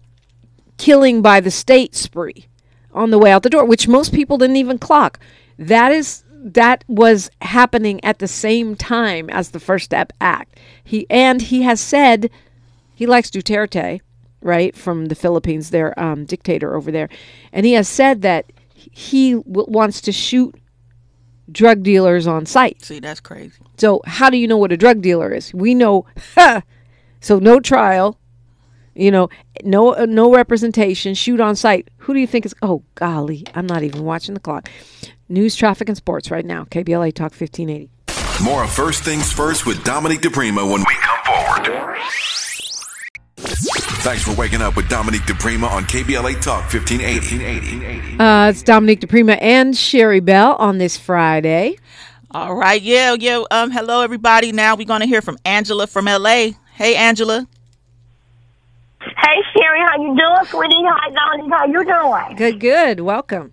[0.78, 2.46] killing by the state spree
[2.94, 5.20] on the way out the door, which most people didn't even clock.
[5.58, 10.58] That is that was happening at the same time as the First Step Act.
[10.82, 12.30] He and he has said
[12.94, 14.00] he likes Duterte,
[14.40, 17.08] right from the Philippines, their um, dictator over there,
[17.52, 20.54] and he has said that he w- wants to shoot
[21.50, 22.84] drug dealers on sight.
[22.84, 23.54] See, that's crazy.
[23.76, 25.52] So how do you know what a drug dealer is?
[25.54, 26.06] We know.
[27.20, 28.18] so no trial,
[28.94, 29.28] you know,
[29.64, 31.88] no uh, no representation, shoot on sight.
[31.98, 32.54] Who do you think is?
[32.62, 34.68] Oh golly, I'm not even watching the clock.
[35.30, 36.64] News, traffic, and sports right now.
[36.64, 37.90] KBLA Talk 1580.
[38.42, 41.98] More of First Things First with Dominique DiPrima when we come forward.
[44.00, 48.18] Thanks for waking up with Dominique DiPrima on KBLA Talk 1580.
[48.18, 51.76] Uh, it's Dominique DiPrima and Sherri Bell on this Friday.
[52.30, 53.42] All right, yeah, yeah.
[53.50, 54.52] Um, hello everybody.
[54.52, 56.52] Now we're gonna hear from Angela from LA.
[56.74, 57.46] Hey, Angela.
[59.00, 60.74] Hey, Sherri, how you doing, sweetie?
[60.86, 61.52] Hi, Dominique.
[61.52, 62.36] How you doing?
[62.36, 63.00] Good, good.
[63.00, 63.52] Welcome.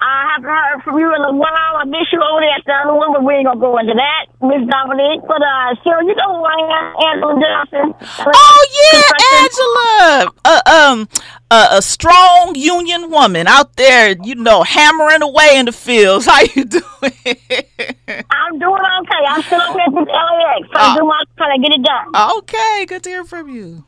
[0.00, 1.74] I haven't heard from you in a while.
[1.80, 3.94] I miss you over there at the other one, but we ain't gonna go into
[3.94, 5.22] that, Miss Dominique.
[5.26, 7.86] But uh, so you know who I am, Angela Johnson.
[8.26, 9.02] Oh yeah,
[9.40, 10.32] Angela.
[10.44, 11.08] Uh, um,
[11.50, 16.26] uh, a strong union woman out there, you know, hammering away in the fields.
[16.30, 16.82] How you doing?
[18.30, 19.22] I'm doing okay.
[19.28, 21.84] I'm still up at this LAX, so uh, I'm doing my trying to get it
[21.84, 22.38] done.
[22.38, 23.84] Okay, good to hear from you.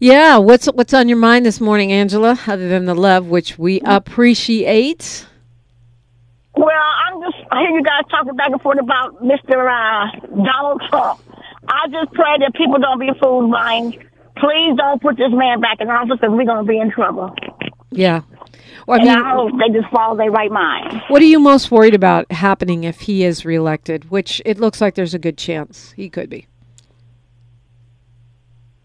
[0.00, 2.38] Yeah, what's what's on your mind this morning, Angela?
[2.46, 5.26] Other than the love, which we appreciate.
[6.54, 9.66] Well, I'm just I hear you guys talking back and forth about Mr.
[9.66, 11.20] Uh, Donald Trump.
[11.66, 13.92] I just pray that people don't be fooled by him.
[14.36, 17.34] Please don't put this man back in office, because we're going to be in trouble.
[17.90, 18.22] Yeah.
[18.86, 21.02] Well, I mean, I hope they just follow their right mind.
[21.08, 24.10] what are you most worried about happening if he is reelected?
[24.10, 26.46] Which it looks like there's a good chance he could be.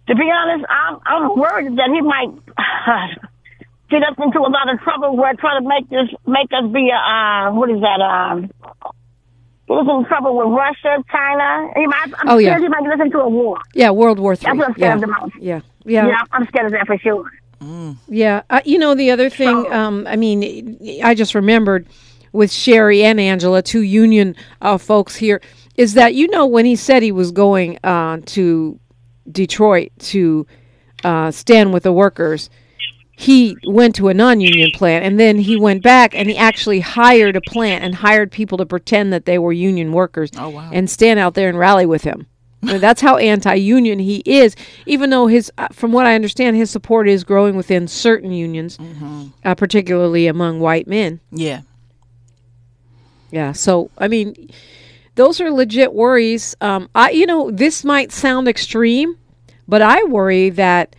[0.07, 2.29] To be honest, I'm I'm worried that he might
[3.89, 6.89] get us into a lot of trouble where trying to make this make us be
[6.89, 8.51] a uh, what is that um
[9.67, 11.69] get us in trouble with Russia, China.
[11.75, 12.59] He might, I'm Oh, scared yeah.
[12.59, 13.57] he might get us into a war.
[13.73, 14.47] Yeah, World War Three.
[14.47, 14.97] That's what I'm yeah.
[14.97, 15.35] scared the most.
[15.39, 17.29] yeah, yeah, Yeah, I'm scared of that for sure.
[18.09, 19.71] Yeah, uh, you know the other thing.
[19.71, 21.87] Um, I mean, I just remembered
[22.33, 25.39] with Sherri and Angela, two union uh, folks here,
[25.77, 28.77] is that you know when he said he was going uh, to
[29.31, 30.45] Detroit to
[31.03, 32.49] uh, stand with the workers,
[33.15, 37.35] he went to a non-union plant, and then he went back and he actually hired
[37.35, 40.69] a plant and hired people to pretend that they were union workers Oh, wow.
[40.73, 42.25] and stand out there and rally with him.
[42.63, 44.55] I mean, that's how anti-union he is.
[44.85, 48.77] Even though his, uh, from what I understand, his support is growing within certain unions,
[49.43, 51.19] uh, particularly among white men.
[51.29, 51.61] Yeah.
[53.31, 53.51] Yeah.
[53.51, 54.49] So I mean,
[55.15, 56.55] those are legit worries.
[56.61, 59.17] Um, I, you know, this might sound extreme,
[59.67, 60.95] but I worry that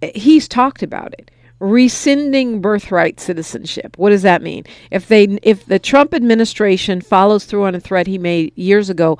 [0.00, 1.30] he's talked about it.
[1.60, 3.98] Rescinding birthright citizenship.
[3.98, 4.64] What does that mean?
[4.90, 9.18] If they, if the Trump administration follows through on a threat he made years ago,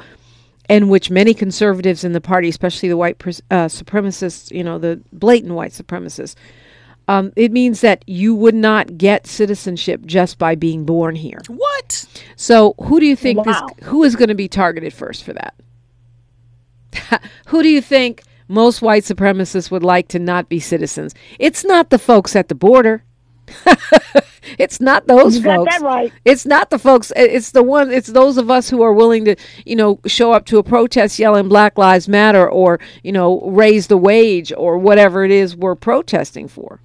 [0.68, 3.16] and which many conservatives in the party, especially the white
[3.50, 6.34] uh, supremacists, you know, the blatant white supremacists,
[7.08, 11.40] um, it means that you would not get citizenship just by being born here.
[11.48, 12.06] What?
[12.36, 13.66] So, who do you think Wow.
[13.80, 15.54] is who is going to be targeted first for that?
[17.46, 21.14] who do you think most white supremacists would like to not be citizens?
[21.38, 23.04] It's not the folks at the border.
[24.58, 25.78] it's not those You got folks.
[25.78, 26.12] that right.
[26.26, 27.10] It's not the folks.
[27.16, 27.90] It's the one.
[27.90, 31.18] It's those of us who are willing to, you know, show up to a protest
[31.18, 35.74] yelling Black Lives Matter or you know raise the wage or whatever it is we're
[35.74, 36.80] protesting for.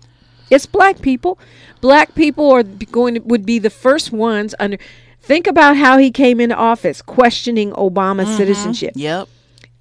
[0.49, 1.39] It's black people.
[1.81, 4.77] Black people are going to, would be the first ones under.
[5.21, 8.93] Think about how he came into office, questioning Obama's citizenship.
[8.95, 9.29] Yep.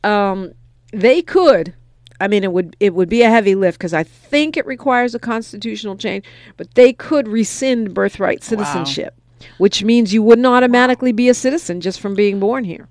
[0.05, 0.53] Um,
[0.93, 1.75] they could.
[2.21, 5.15] I mean, it would it would be a heavy lift because I think it requires
[5.15, 6.25] a constitutional change.
[6.57, 9.15] But they could rescind birthright citizenship,
[9.59, 12.89] which means you wouldn't automatically be a citizen just from being born here.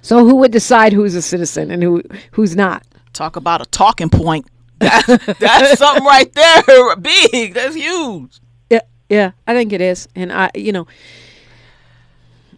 [0.00, 2.86] So who would decide who's a citizen and who who's not?
[3.12, 4.46] Talk about a talking point.
[4.84, 6.96] That, that's something right there.
[7.00, 7.54] Big.
[7.54, 8.40] That's huge.
[8.70, 10.86] Yeah, yeah, I think it is, and I, you know,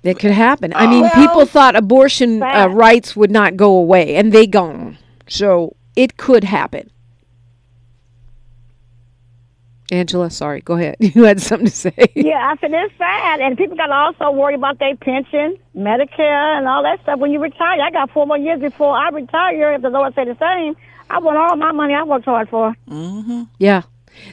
[0.02, 0.72] it could happen.
[0.74, 4.98] I mean, people thought abortion uh, rights would not go away, and they gone.
[5.28, 6.90] So it could happen.
[9.92, 10.96] Angela, sorry, go ahead.
[11.00, 11.94] You had something to say.
[12.14, 16.58] Yeah, I said it's sad, and people got to also worry about their pension, Medicare,
[16.58, 17.80] and all that stuff when you retire.
[17.80, 19.74] I got four more years before I retire.
[19.74, 20.76] If the Lord say the same,
[21.08, 22.74] I want all my money I worked hard for.
[22.88, 23.44] Mm-hmm.
[23.58, 23.82] Yeah,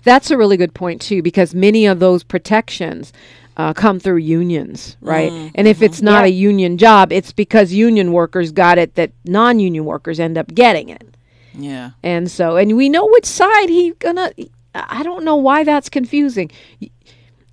[0.03, 3.13] that's a really good point too, because many of those protections
[3.57, 5.31] uh, come through unions, right?
[5.31, 5.49] Mm-hmm.
[5.55, 6.05] And if it's mm-hmm.
[6.05, 10.47] not a union job, it's because union workers got it that non-union workers end up
[10.53, 11.15] getting it.
[11.53, 11.91] Yeah.
[12.01, 14.31] And so, and we know which side he gonna.
[14.73, 16.49] I don't know why that's confusing.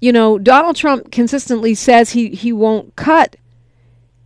[0.01, 3.37] You know, Donald Trump consistently says he he won't cut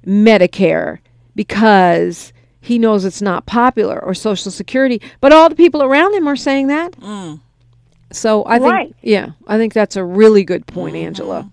[0.07, 0.99] Medicare
[1.35, 2.33] because
[2.65, 6.37] he knows it's not popular or Social Security, but all the people around him are
[6.37, 6.95] saying that.
[8.13, 8.97] So I think, Right.
[9.03, 11.51] yeah, I think that's a really good point, Angela.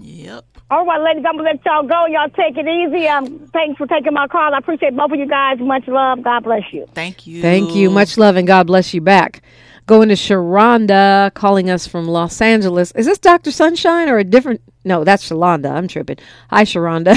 [0.00, 0.44] Yep.
[0.70, 2.06] All right, ladies, I'm gonna let y'all go.
[2.06, 3.06] Y'all take it easy.
[3.08, 4.52] Um, thanks for taking my call.
[4.54, 5.58] I appreciate both of you guys.
[5.60, 6.22] Much love.
[6.22, 6.86] God bless you.
[6.92, 7.40] Thank you.
[7.40, 7.88] Thank you.
[7.90, 9.42] Much love and God bless you back.
[9.86, 12.90] Going to Sharonda, calling us from Los Angeles.
[12.96, 13.52] Is this Dr.
[13.52, 14.60] Sunshine or a different?
[14.84, 15.70] No, that's Shalonda.
[15.70, 16.16] I'm tripping.
[16.50, 17.16] Hi, Sharonda.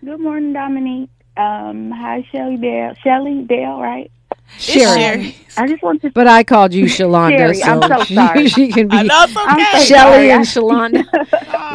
[0.00, 1.10] Good morning, Dominique.
[1.36, 2.94] Um, hi, Shelly Dale.
[3.02, 4.10] Shelly Dale, right?
[4.58, 5.00] Sherri.
[5.00, 5.36] Sherri.
[5.56, 6.10] I just want to.
[6.10, 8.48] But I called you Shalonda, Sherri, so, I'm so she, sorry.
[8.48, 9.78] she can be I know it's I'm okay.
[9.78, 10.30] so Shelly sorry.
[10.30, 11.04] and Shalonda.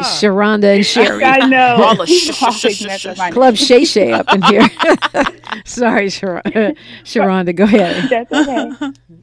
[0.02, 1.24] Sharonda and Sherri.
[1.24, 1.82] I know.
[1.82, 4.68] All the sh- sh- sh- sh- Club Shay Shay up in here.
[5.64, 6.76] Sorry, Sharonda.
[7.04, 8.08] Sharonda, go ahead.
[8.10, 8.70] That's okay.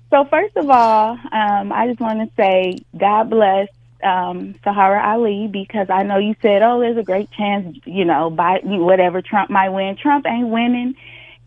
[0.10, 3.68] so first of all, um, I just want to say God bless
[4.04, 8.30] um, Sahara Ali because I know you said, oh, there's a great chance, you know,
[8.30, 9.98] by whatever Trump might win.
[9.98, 10.96] Trump ain't winning.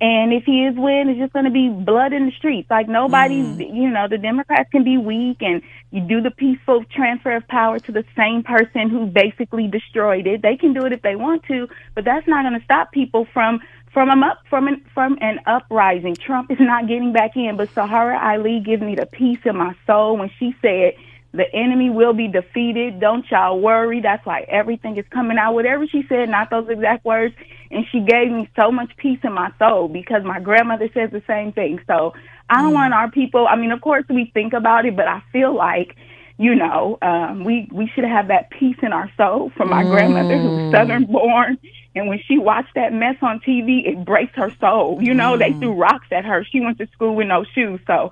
[0.00, 2.70] And if he is winning, it's just going to be blood in the streets.
[2.70, 7.34] Like nobody's, you know, the Democrats can be weak and you do the peaceful transfer
[7.34, 10.40] of power to the same person who basically destroyed it.
[10.40, 13.26] They can do it if they want to, but that's not going to stop people
[13.32, 13.60] from
[13.92, 16.14] from an up from an from an uprising.
[16.14, 19.74] Trump is not getting back in, but Sahara Ali gives me the peace in my
[19.86, 20.94] soul when she said
[21.32, 23.00] the enemy will be defeated.
[23.00, 24.00] Don't y'all worry.
[24.00, 25.54] That's why everything is coming out.
[25.54, 27.34] Whatever she said, not those exact words.
[27.70, 31.22] And she gave me so much peace in my soul because my grandmother says the
[31.26, 31.80] same thing.
[31.86, 32.14] So
[32.48, 32.76] I don't mm.
[32.76, 35.96] want our people, I mean, of course we think about it, but I feel like,
[36.38, 39.90] you know, um, we, we should have that peace in our soul from my mm.
[39.90, 41.58] grandmother who's Southern born.
[41.94, 45.02] And when she watched that mess on TV, it breaks her soul.
[45.02, 45.40] You know, mm.
[45.40, 46.42] they threw rocks at her.
[46.44, 47.80] She went to school with no shoes.
[47.86, 48.10] So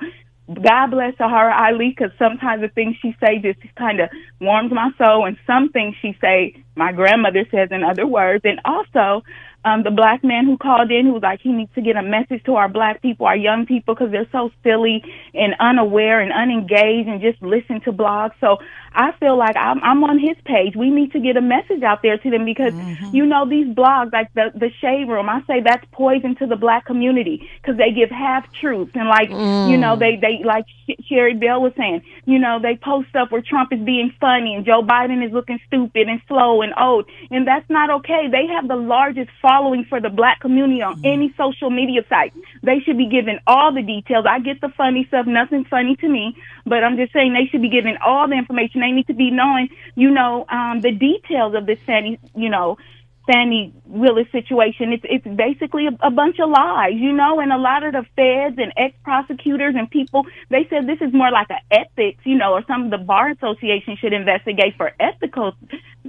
[0.53, 4.91] God bless Sahara Ali because sometimes the things she say just kind of warms my
[4.99, 9.25] soul, and some things she say my grandmother says in other words, and also
[9.67, 12.03] um, the black man who called in who was like he needs to get a
[12.03, 15.03] message to our black people, our young people, because they're so silly
[15.35, 18.35] and unaware and unengaged and just listen to blogs.
[18.41, 18.59] So
[18.95, 20.77] I feel like I'm, I'm on his page.
[20.77, 23.15] We need to get a message out there to them because mm-hmm.
[23.15, 25.29] you know these blogs like the the shade room.
[25.29, 29.31] I say that's poison to the black community because they give half truths and like
[29.31, 29.69] mm.
[29.69, 30.65] you know they they like
[31.09, 34.65] Sherri Bell was saying, you know they post stuff where Trump is being funny and
[34.65, 38.29] Joe Biden is looking stupid and slow and old, and that's not okay.
[38.31, 39.56] They have the largest following
[39.89, 41.13] for the black community on mm.
[41.13, 42.33] any social media site.
[42.63, 44.27] They should be given all the details.
[44.29, 47.63] I get the funny stuff, nothing funny to me, but I'm just saying they should
[47.63, 51.55] be given all the information they need to be knowing, you know, um, the details
[51.55, 52.77] of this Fani, you know,
[53.27, 54.93] Fani Willis situation.
[54.93, 58.05] It's it's basically a, a bunch of lies, you know, and a lot of the
[58.17, 62.37] feds and ex prosecutors and people they said this is more like an ethics, you
[62.37, 65.53] know, or some of the bar association should investigate for ethical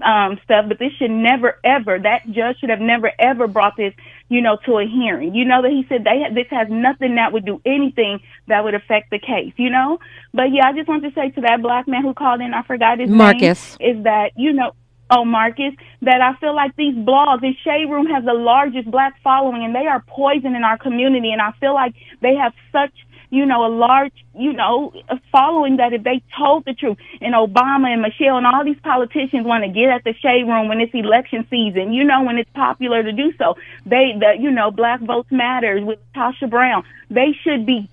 [0.06, 3.94] um stuff, but this should never ever that judge should have never ever brought this,
[4.30, 5.34] you know, to a hearing.
[5.34, 8.74] You know that he said they this has nothing that would do anything that would
[8.74, 10.00] affect the case, you know?
[10.34, 12.64] But yeah, I just want to say to that black man who called in, I
[12.64, 13.78] forgot his Marcus.
[13.80, 14.74] name, is that, you know,
[15.10, 19.20] oh Marcus, that I feel like these blogs, this shade room has the largest black
[19.24, 22.92] following and they are poison in our community and I feel like they have such
[23.30, 24.94] you know, a large, you know,
[25.32, 29.46] following that if they told the truth, and Obama and Michelle and all these politicians
[29.46, 32.50] want to get at the shade room when it's election season, you know, when it's
[32.52, 33.58] popular to do so.
[33.86, 37.90] They, the, you know, Black Votes Matters with Tasha Brown, they should be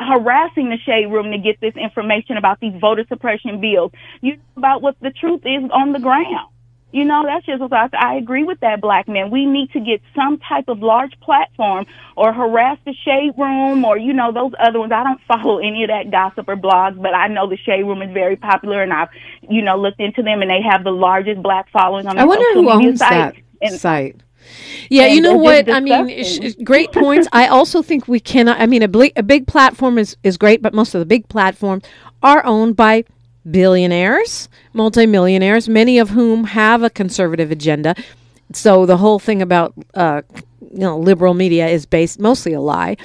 [0.00, 3.92] harassing the shade room to get this information about these voter suppression bills.
[4.20, 6.48] You know about what the truth is on the ground.
[6.92, 9.30] You know, that's just what I, I agree with that black man.
[9.30, 11.86] We need to get some type of large platform
[12.18, 14.92] or harass the shade room or, you know, those other ones.
[14.92, 18.02] I don't follow any of that gossip or blogs, but I know the shade room
[18.02, 19.08] is very popular and I've,
[19.48, 22.52] you know, looked into them and they have the largest black following on I wonder
[22.52, 23.10] who owns site.
[23.10, 24.22] that and, site.
[24.90, 25.70] Yeah, you know what?
[25.70, 27.28] I mean, sh- great points.
[27.32, 28.60] I also think we cannot.
[28.60, 31.28] I mean, a, bl- a big platform is, is great, but most of the big
[31.28, 31.84] platforms
[32.22, 33.04] are owned by
[33.50, 37.94] billionaires, multimillionaires, many of whom have a conservative agenda.
[38.52, 40.22] So the whole thing about uh,
[40.60, 42.96] you know liberal media is based mostly a lie.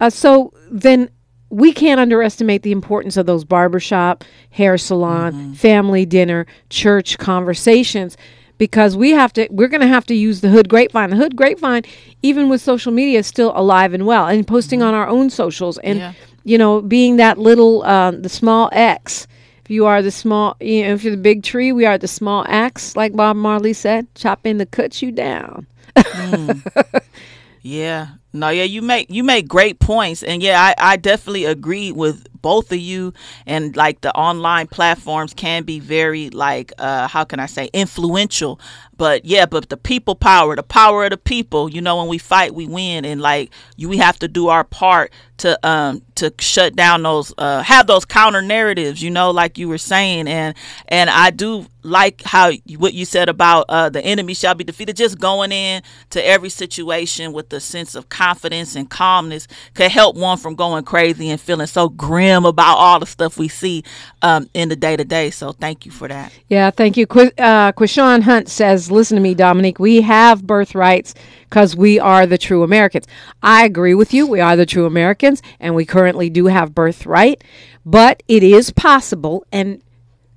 [0.00, 1.10] Uh, so then
[1.50, 5.52] we can't underestimate the importance of those barbershop, hair salon, mm-hmm.
[5.54, 8.16] family dinner, church conversations
[8.60, 11.34] because we have to we're going to have to use the hood grapevine the hood
[11.34, 11.82] grapevine
[12.22, 14.88] even with social media is still alive and well and posting mm-hmm.
[14.88, 16.12] on our own socials and yeah.
[16.44, 19.26] you know being that little uh, the small axe
[19.64, 22.08] If you are the small, you know, if you're the big tree, we are the
[22.08, 24.12] small axe, like Bob Marley said.
[24.16, 25.66] Chop in to cut you down.
[25.96, 27.02] mm.
[27.62, 28.08] Yeah.
[28.32, 32.26] No, yeah, you make you make great points, and yeah, I, I definitely agree with
[32.40, 33.12] both of you.
[33.44, 38.60] And like the online platforms can be very like uh, how can I say influential,
[39.00, 41.70] but yeah, but the people power, the power of the people.
[41.70, 44.62] You know, when we fight, we win, and like you, we have to do our
[44.62, 45.10] part
[45.40, 49.68] to um to shut down those uh have those counter narratives you know like you
[49.68, 50.54] were saying and
[50.88, 54.94] and i do like how what you said about uh the enemy shall be defeated
[54.94, 60.14] just going in to every situation with a sense of confidence and calmness could help
[60.14, 63.82] one from going crazy and feeling so grim about all the stuff we see
[64.20, 67.32] um in the day to day so thank you for that yeah thank you Qu-
[67.38, 71.14] uh quishan hunt says listen to me dominique we have birthrights
[71.48, 73.06] because we are the true Americans.
[73.42, 74.26] I agree with you.
[74.26, 77.42] We are the true Americans, and we currently do have birthright,
[77.84, 79.82] but it is possible, and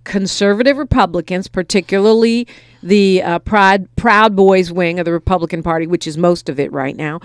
[0.03, 2.47] conservative Republicans, particularly
[2.81, 6.71] the uh, Proud, Proud Boys wing of the Republican Party, which is most of it
[6.71, 7.19] right now,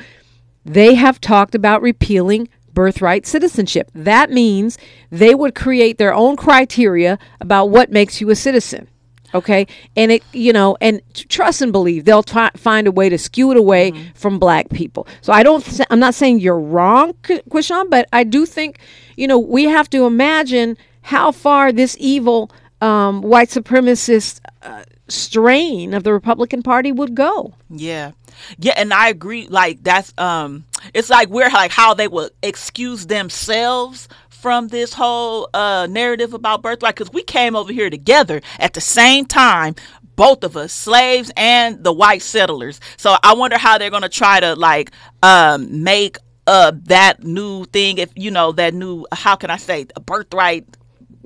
[0.65, 3.91] they have talked about repealing birthright citizenship.
[3.95, 4.79] That means
[5.11, 8.89] they would create their own criteria about what makes you a citizen.
[9.35, 9.67] Okay,
[9.97, 13.51] and it you know, and trust and believe they'll t- find a way to skew
[13.51, 14.13] it away mm-hmm.
[14.15, 15.07] from black people.
[15.21, 18.79] So I don't, I'm not saying you're wrong, Quishan, but I do think
[19.17, 22.51] you know we have to imagine how far this evil
[22.81, 27.55] um, white supremacist uh, strain of the Republican Party would go.
[27.71, 28.13] Yeah.
[28.59, 29.49] Yeah, and I agree.
[29.49, 30.65] Like that's um,
[30.95, 34.09] it's like we're like how they would excuse themselves
[34.41, 38.81] from this whole uh narrative about birthright because we came over here together at the
[38.81, 39.75] same time
[40.15, 42.81] both of us slaves and the white settlers.
[42.97, 44.91] So i wonder how they're going to try to like
[45.23, 49.87] um make uh that new thing if you know that new how can i say
[49.95, 50.67] a birthright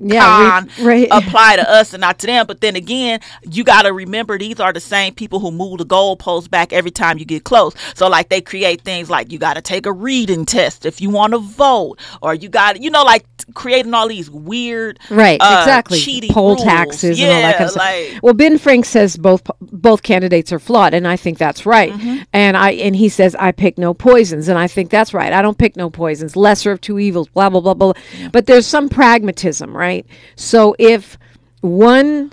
[0.03, 1.07] Yeah, con re- right.
[1.11, 2.45] apply to us and not to them.
[2.47, 5.85] But then again, you got to remember these are the same people who move the
[5.85, 7.73] goalposts back every time you get close.
[7.95, 11.09] So like they create things like you got to take a reading test if you
[11.09, 13.25] want to vote, or you got you know like
[13.55, 15.99] creating all these weird Right, uh, exactly.
[15.99, 16.63] cheating Poll rules.
[16.63, 17.83] taxes yeah, and all that kind of stuff.
[18.13, 21.91] like well, Ben Frank says both both candidates are flawed, and I think that's right.
[21.91, 22.23] Mm-hmm.
[22.31, 25.33] And I and he says I pick no poisons, and I think that's right.
[25.33, 26.35] I don't pick no poisons.
[26.35, 27.27] Lesser of two evils.
[27.29, 27.93] Blah blah blah blah.
[28.31, 29.92] But there's some pragmatism, right?
[30.35, 31.17] So if
[31.61, 32.31] one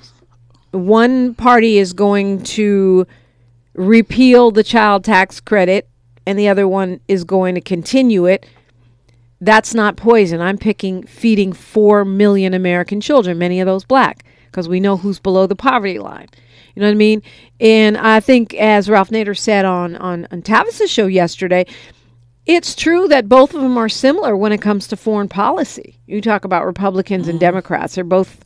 [0.72, 3.06] one party is going to
[3.74, 5.88] repeal the child tax credit,
[6.26, 8.46] and the other one is going to continue it
[9.40, 10.40] that's not poison.
[10.40, 15.18] I'm picking feeding 4 million American children, many of those black, because we know who's
[15.18, 16.28] below the poverty line.
[16.74, 17.22] You know what I mean?
[17.58, 21.66] And I think, as Ralph Nader said on, on, on Tavis's show yesterday,
[22.46, 25.98] it's true that both of them are similar when it comes to foreign policy.
[26.06, 27.40] You talk about Republicans and mm.
[27.40, 28.42] Democrats, they're both,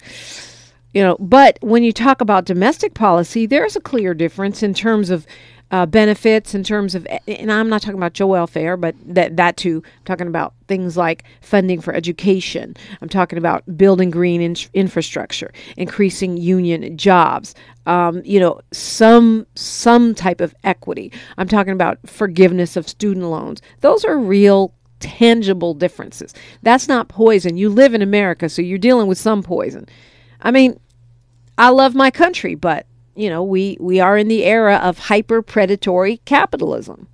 [0.92, 5.10] you know, but when you talk about domestic policy, there's a clear difference in terms
[5.10, 5.26] of
[5.74, 9.56] uh, benefits, in terms of, and I'm not talking about Joe welfare, but that, that
[9.56, 9.82] too.
[9.84, 12.76] I'm talking about things like funding for education.
[13.02, 17.56] I'm talking about building green in- infrastructure, increasing union jobs,
[17.86, 21.10] um, you know, some some type of equity.
[21.38, 23.60] I'm talking about forgiveness of student loans.
[23.80, 26.34] Those are real tangible differences.
[26.62, 27.56] That's not poison.
[27.56, 29.88] You live in America, so you're dealing with some poison.
[30.40, 30.78] I mean,
[31.58, 32.86] I love my country, but
[33.16, 37.08] you know, we we are in the era of hyper predatory capitalism.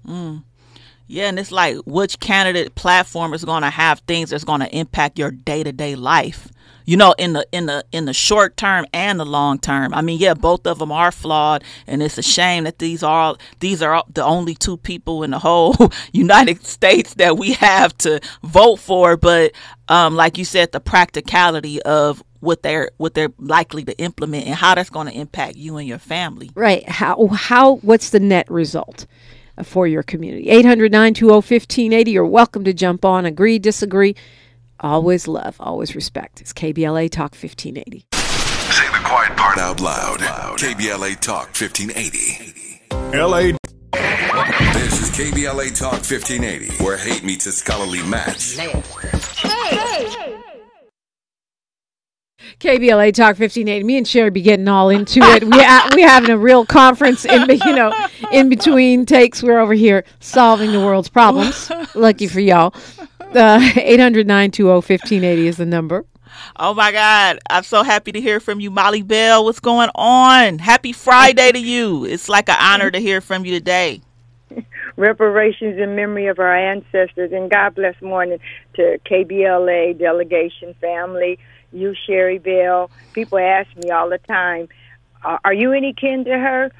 [1.06, 4.72] Yeah, and it's like which candidate platform is going to have things that's going to
[4.76, 6.52] impact your day to day life.
[6.86, 9.92] You know, in the in the in the short term and the long term.
[9.92, 13.20] I mean, yeah, both of them are flawed, and it's a shame that these are
[13.20, 15.74] all, these are all the only two people in the whole
[16.12, 19.16] United States that we have to vote for.
[19.16, 19.52] But
[19.88, 24.54] um, like you said, the practicality of what they're what they're likely to implement and
[24.54, 26.50] how that's going to impact you and your family.
[26.54, 26.88] Right.
[26.88, 29.06] How how what's the net result
[29.62, 30.46] for your community?
[30.46, 34.16] 800-920-1580 you're welcome to jump on, agree, disagree.
[34.80, 36.40] Always love, always respect.
[36.40, 38.06] It's KBLA Talk 1580.
[38.12, 40.20] Say the quiet part out loud.
[40.58, 42.80] KBLA Talk 1580.
[43.12, 43.52] LA
[44.72, 48.56] This is KBLA Talk 1580, where hate meets a scholarly match.
[52.60, 53.84] KBLA Talk 1580.
[53.84, 55.44] Me and Sherri be getting all into it.
[55.44, 57.90] We ha- we having a real conference in be- you know
[58.30, 59.42] in between takes.
[59.42, 61.72] We're over here solving the world's problems.
[61.94, 62.74] Lucky for y'all.
[63.34, 66.04] Uh, 800-920-1580 is the number.
[66.56, 67.38] Oh my God.
[67.48, 69.44] I'm so happy to hear from you, Molly Bell.
[69.44, 70.58] What's going on?
[70.58, 72.04] Happy Friday to you.
[72.04, 74.02] It's like an honor to hear from you today.
[74.96, 77.32] reparations in memory of our ancestors.
[77.32, 78.38] And God bless morning
[78.74, 81.38] to KBLA delegation family,
[81.72, 82.90] you, Sherri Bell.
[83.12, 84.68] People ask me all the time,
[85.22, 86.72] are you any kin to her?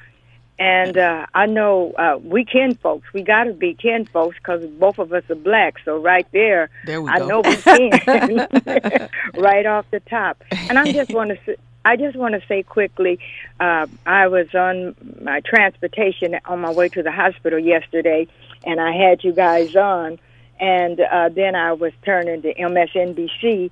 [0.59, 3.11] And uh, I know uh, we kin folks.
[3.13, 5.77] We got to be kin folks because both of us are black.
[5.83, 7.27] So right there, There I go.
[7.27, 7.89] know we can
[9.33, 10.43] right off the top.
[10.51, 13.17] And I just want to say, I just want to say quickly,
[13.59, 18.27] uh, I was on my transportation on my way to the hospital yesterday,
[18.63, 20.19] and I had you guys on,
[20.59, 23.71] and uh, then I was turning to MSNBC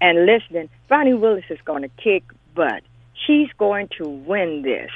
[0.00, 0.68] and listening.
[0.88, 2.24] Fani Willis is going to kick
[2.54, 2.82] butt.
[3.26, 4.90] She's going to win this.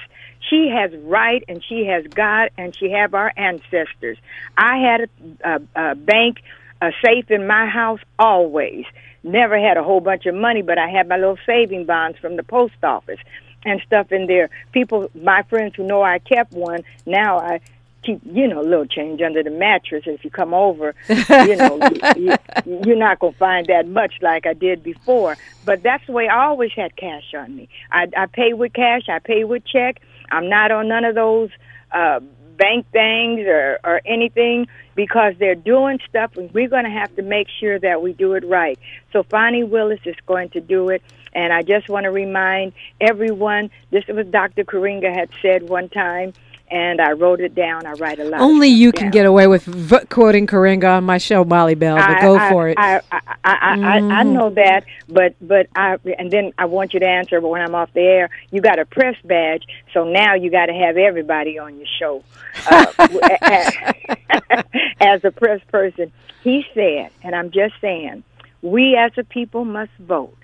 [0.48, 4.18] She has right, and she has God, and she have our ancestors.
[4.56, 5.08] I had a,
[5.44, 6.42] a, a bank,
[6.80, 8.84] a safe in my house always.
[9.22, 12.36] Never had a whole bunch of money, but I had my little saving bonds from
[12.36, 13.20] the post office
[13.64, 14.50] and stuff in there.
[14.72, 17.60] People, my friends who know I kept one, now I
[18.02, 20.04] keep, you know, a little change under the mattress.
[20.06, 22.36] If you come over, you know, you, you,
[22.84, 25.36] you're not going to find that much like I did before.
[25.64, 27.68] But that's the way I always had cash on me.
[27.90, 29.08] I, I pay with cash.
[29.08, 30.00] I pay with check.
[30.30, 31.50] I'm not on none of those
[31.90, 32.20] uh,
[32.56, 37.22] bank things or, or anything because they're doing stuff and we're going to have to
[37.22, 38.78] make sure that we do it right.
[39.12, 41.02] So Fani Willis is going to do it.
[41.34, 44.64] And I just want to remind everyone, this was Dr.
[44.64, 46.34] Karenga had said one time,
[46.72, 47.84] and I wrote it down.
[47.84, 48.40] I write a lot.
[48.40, 49.10] Only you can down.
[49.10, 51.96] get away with v- quoting Karenga on my show, Molly Bell.
[51.96, 52.78] But I, go I, for it.
[52.78, 56.94] I, I, I, I, I, I know that, but but I and then I want
[56.94, 57.42] you to answer.
[57.42, 60.66] But when I'm off the air, you got a press badge, so now you got
[60.66, 62.24] to have everybody on your show
[62.70, 62.86] uh,
[65.00, 66.10] as a press person.
[66.42, 68.24] He said, and I'm just saying,
[68.62, 70.38] we as a people must vote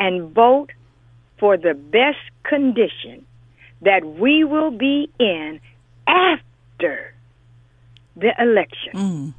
[0.00, 0.70] and vote
[1.38, 3.24] for the best condition
[3.82, 5.60] that we will be in
[6.06, 7.14] after
[8.16, 8.92] the election.
[8.94, 9.34] Mm.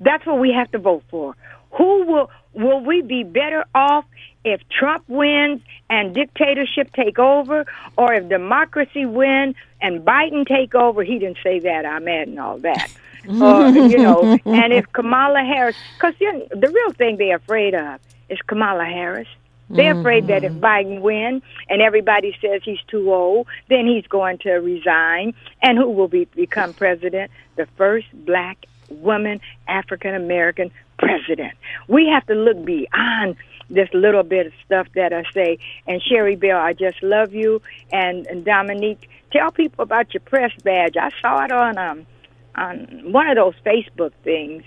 [0.00, 1.36] That's what we have to vote for.
[1.72, 4.04] Who will will we be better off
[4.44, 7.64] if Trump wins and dictatorship take over,
[7.96, 11.02] or if democracy win and Biden take over?
[11.02, 11.86] He didn't say that.
[11.86, 12.90] I'm adding all that.
[13.28, 18.38] or, you know, and if Kamala Harris, because the real thing they're afraid of is
[18.46, 19.28] Kamala Harris.
[19.76, 24.38] They're afraid that if Biden wins and everybody says he's too old, then he's going
[24.38, 25.34] to resign.
[25.62, 27.30] And who will be become president?
[27.56, 31.54] The first black woman African American president.
[31.88, 33.36] We have to look beyond
[33.70, 35.58] this little bit of stuff that I say.
[35.86, 37.62] And Sherri Bell, I just love you.
[37.90, 40.96] And, and Dominique, tell people about your press badge.
[40.96, 42.06] I saw it on um
[42.54, 44.62] on one of those Facebook things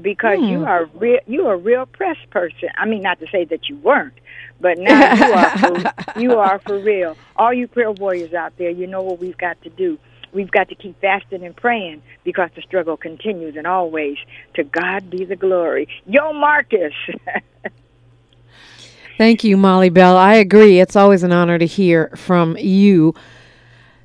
[0.00, 0.64] because you hmm.
[0.64, 2.68] are real you are a real press person.
[2.76, 4.14] I mean not to say that you weren't,
[4.60, 7.16] but now you are for, you are for real.
[7.36, 9.98] All you prayer warriors out there, you know what we've got to do.
[10.32, 14.18] We've got to keep fasting and praying because the struggle continues and always.
[14.54, 15.88] To God be the glory.
[16.06, 16.92] Yo, Marcus.
[19.18, 20.16] Thank you, Molly Bell.
[20.16, 20.80] I agree.
[20.80, 23.14] It's always an honor to hear from you,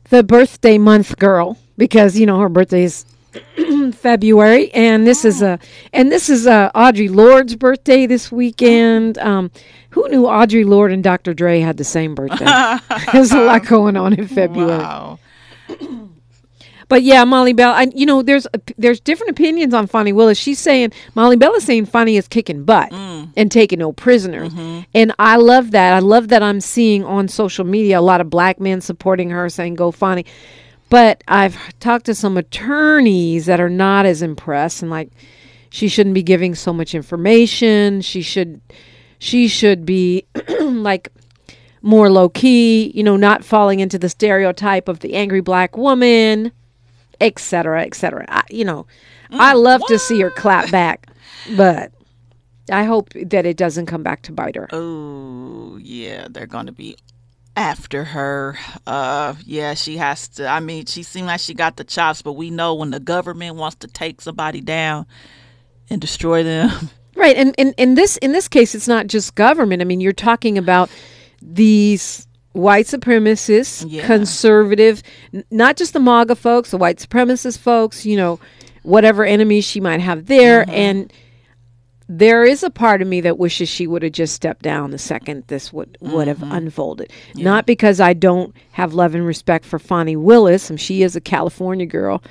[0.10, 3.06] the birthday month girl, because you know her birthday is
[3.92, 5.60] February, and this is a
[5.92, 9.18] and this is uh, Audre Lorde's birthday this weekend.
[9.18, 9.52] Um,
[9.90, 11.34] who knew Audre Lorde and Dr.
[11.34, 12.46] Dre had the same birthday?
[13.12, 14.80] There's a lot going on in February.
[14.80, 15.20] Wow.
[16.90, 18.46] But yeah, Molly Bell, I, you know, there's
[18.78, 20.38] there's different opinions on Fani Willis.
[20.38, 24.54] She's saying Molly Bell is saying Fani is kicking butt and taking no prisoners,
[24.94, 25.94] and I love that.
[25.94, 29.50] I love that I'm seeing on social media a lot of black men supporting her,
[29.50, 30.26] saying go Fani.
[30.94, 35.10] But I've talked to some attorneys that are not as impressed and like
[35.72, 38.02] she shouldn't be giving so much information.
[38.02, 38.62] She should
[39.18, 40.28] she should be
[40.62, 41.10] like
[41.82, 46.52] more low key, you know, not falling into the stereotype of the angry black woman,
[47.20, 48.28] et cetera, et cetera.
[48.30, 48.86] I, you know,
[49.32, 49.64] I mm.
[49.64, 51.08] love to see her clap back,
[51.58, 51.92] but
[52.72, 54.68] I hope that it doesn't come back to bite her.
[54.72, 56.98] Oh, yeah, they're going to be
[57.56, 58.58] after her.
[58.88, 60.48] Uh, yeah, she has to.
[60.48, 63.56] I mean, she seemed like she got the chops, but we know when the government
[63.56, 65.06] wants to take somebody down
[65.90, 66.90] and destroy them.
[67.16, 69.84] Right, and in, in this in this case, it's not just government.
[69.84, 70.90] I mean, you're talking about
[71.44, 74.08] these white supremacists, Yeah.
[74.08, 78.04] conservative, n- not just the MAGA folks, the white supremacist folks.
[78.04, 78.40] You know,
[78.82, 81.14] whatever enemies she might have there, and
[82.20, 85.00] there is a part of me that wishes she would have just stepped down the
[85.00, 86.52] second this would would have mm-hmm.
[86.52, 87.12] unfolded.
[87.36, 91.22] Not because I don't have love and respect for Fani Willis, and she is a
[91.22, 92.22] California girl,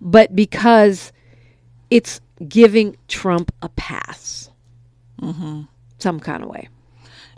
[0.00, 1.12] but because
[1.88, 4.50] it's giving Trump a pass,
[5.22, 5.62] mm-hmm.
[5.98, 6.68] some kind of way.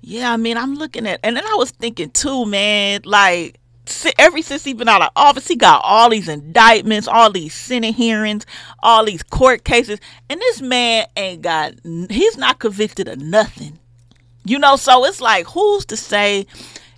[0.01, 3.60] Yeah, I mean, I'm looking at, and then I was thinking too, man, like,
[3.91, 7.55] si- ever since he's been out of office, he got all these indictments, all these
[7.55, 8.47] Senate hearings,
[8.83, 11.75] all these court cases, and this man ain't got.
[12.11, 13.79] He's not convicted of nothing.
[14.45, 16.47] You know, so it's like, who's to say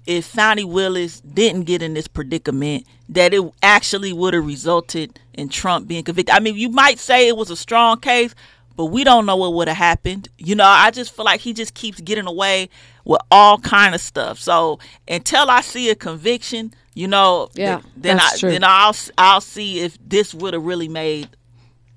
[0.07, 5.49] if Fani Willis didn't get in this predicament that it actually would have resulted in
[5.49, 6.35] Trump being convicted?
[6.35, 8.35] I mean, you might say it was a strong case,
[8.77, 10.29] but we don't know what would have happened.
[10.39, 12.69] You know, I just feel like he just keeps getting away
[13.05, 14.39] with all kind of stuff.
[14.39, 14.79] So
[15.09, 18.51] until I see a conviction, you know, Yeah, th- then I true.
[18.51, 21.29] then I'll I'll see if this would have really made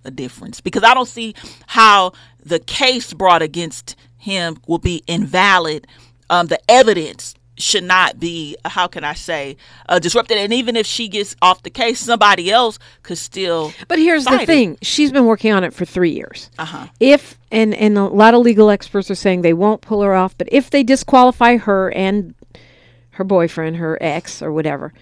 [0.03, 1.33] a difference because I don't see
[1.67, 5.87] how the case brought against him will be invalid.
[6.29, 9.55] Um, the evidence should not be how can I say
[9.87, 13.71] uh, disrupted, and even if she gets off the case, somebody else could still.
[13.87, 14.45] But here's the fight it.
[14.47, 16.49] thing: she's been working on it for three years.
[16.59, 16.87] Uh-huh.
[16.99, 20.37] If and and a lot of legal experts are saying they won't pull her off,
[20.37, 22.35] but if they disqualify her and
[23.15, 24.93] her boyfriend, her ex or whatever,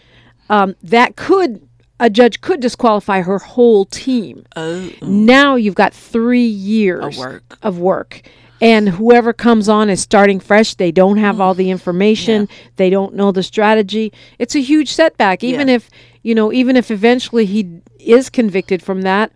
[0.49, 1.67] um, that could
[1.99, 4.45] a judge could disqualify her whole team.
[4.55, 7.57] Oh, Now you've got three years Of work.
[7.61, 8.21] of work.
[8.59, 10.73] And whoever comes on is starting fresh.
[10.75, 12.47] They don't have all the information.
[12.77, 14.11] They don't know the strategy.
[14.39, 15.43] It's a huge setback.
[15.43, 15.75] Even Yeah.
[15.75, 15.89] if,
[16.23, 19.31] you know, even if eventually he is convicted from that,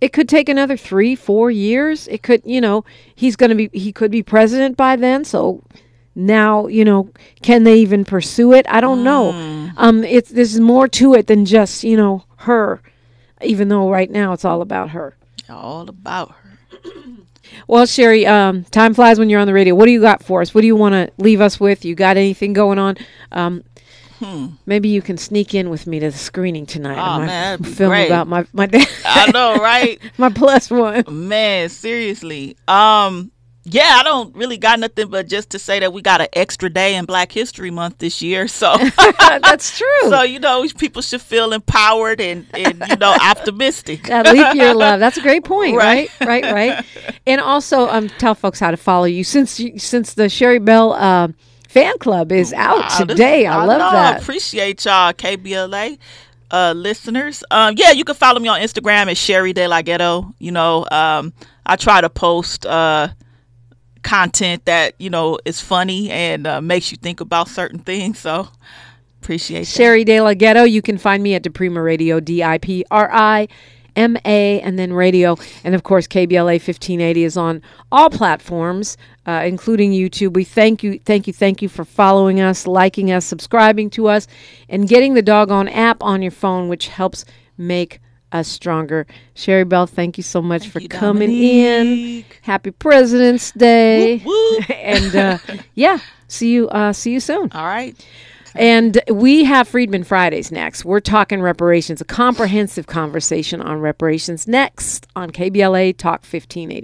[0.00, 2.08] it could take another three, four years.
[2.08, 5.24] It could, you know, he's going to be, he could be president by then.
[5.24, 5.62] So
[6.14, 7.08] now you know
[7.42, 9.72] can they even pursue it i don't know Mm.
[9.76, 12.80] um it's there's more to it than just you know her
[13.40, 15.16] even though right now it's all about her
[15.48, 16.58] All about her.
[17.66, 20.40] well sherri um time flies when you're on the radio what do you got for
[20.42, 22.96] us what do you want to leave us with you got anything going on
[23.32, 23.62] um
[24.66, 26.94] Maybe you can sneak in with me to the screening tonight.
[26.94, 27.22] Hmm.
[27.22, 28.06] Oh, man, film great.
[28.06, 28.86] about my my dad.
[29.04, 29.98] I know, right?
[30.16, 31.02] my plus one.
[31.10, 32.56] Man, seriously.
[32.68, 33.31] Um,
[33.64, 36.68] yeah, I don't really got nothing but just to say that we got an extra
[36.68, 38.48] day in Black History Month this year.
[38.48, 38.76] So,
[39.18, 39.86] That's true.
[40.10, 44.04] so you know, people should feel empowered and, and you know optimistic.
[44.08, 44.98] that leap year love.
[45.00, 46.08] That's a great point, right?
[46.20, 46.42] Right.
[46.44, 46.84] Right, right.
[47.26, 50.92] And also, um, tell folks how to follow you since you, since the Sherri Bell
[50.94, 51.28] uh,
[51.68, 53.46] fan club is out Wow, this- today.
[53.46, 54.22] I, love know, I that.
[54.22, 55.98] appreciate y'all, KBLA
[56.50, 57.44] uh, listeners.
[57.50, 60.34] Um, yeah, you can follow me on Instagram at Sherri De La Ghetto.
[60.38, 61.32] You know, um,
[61.64, 63.08] I try to post uh,
[64.02, 68.18] content that you know is funny and uh, makes you think about certain things.
[68.18, 68.48] So
[69.20, 69.66] appreciate.
[69.66, 70.64] Sherri De La Ghetto.
[70.64, 73.48] You can find me at DiPrima Radio, D I P R I
[73.94, 75.36] M A, and then radio.
[75.64, 78.96] And of course, KBLA 1580 is on all platforms,
[79.26, 80.34] uh, including YouTube.
[80.34, 84.26] We thank you, thank you, thank you for following us, liking us, subscribing to us,
[84.68, 87.24] and getting the doggone app on your phone, which helps
[87.56, 88.00] make
[88.32, 89.06] us stronger.
[89.34, 92.24] Sherri Bell, thank you so much for you, coming in.
[92.42, 94.18] Happy President's Day.
[94.18, 94.70] Whoop, whoop.
[94.76, 95.38] and uh,
[95.74, 96.68] yeah, see you.
[96.68, 97.50] Uh, see you soon.
[97.52, 97.94] All right.
[98.54, 100.84] And we have Freedman Fridays next.
[100.84, 106.80] We're talking reparations, a comprehensive conversation on reparations next on KBLA Talk 1580.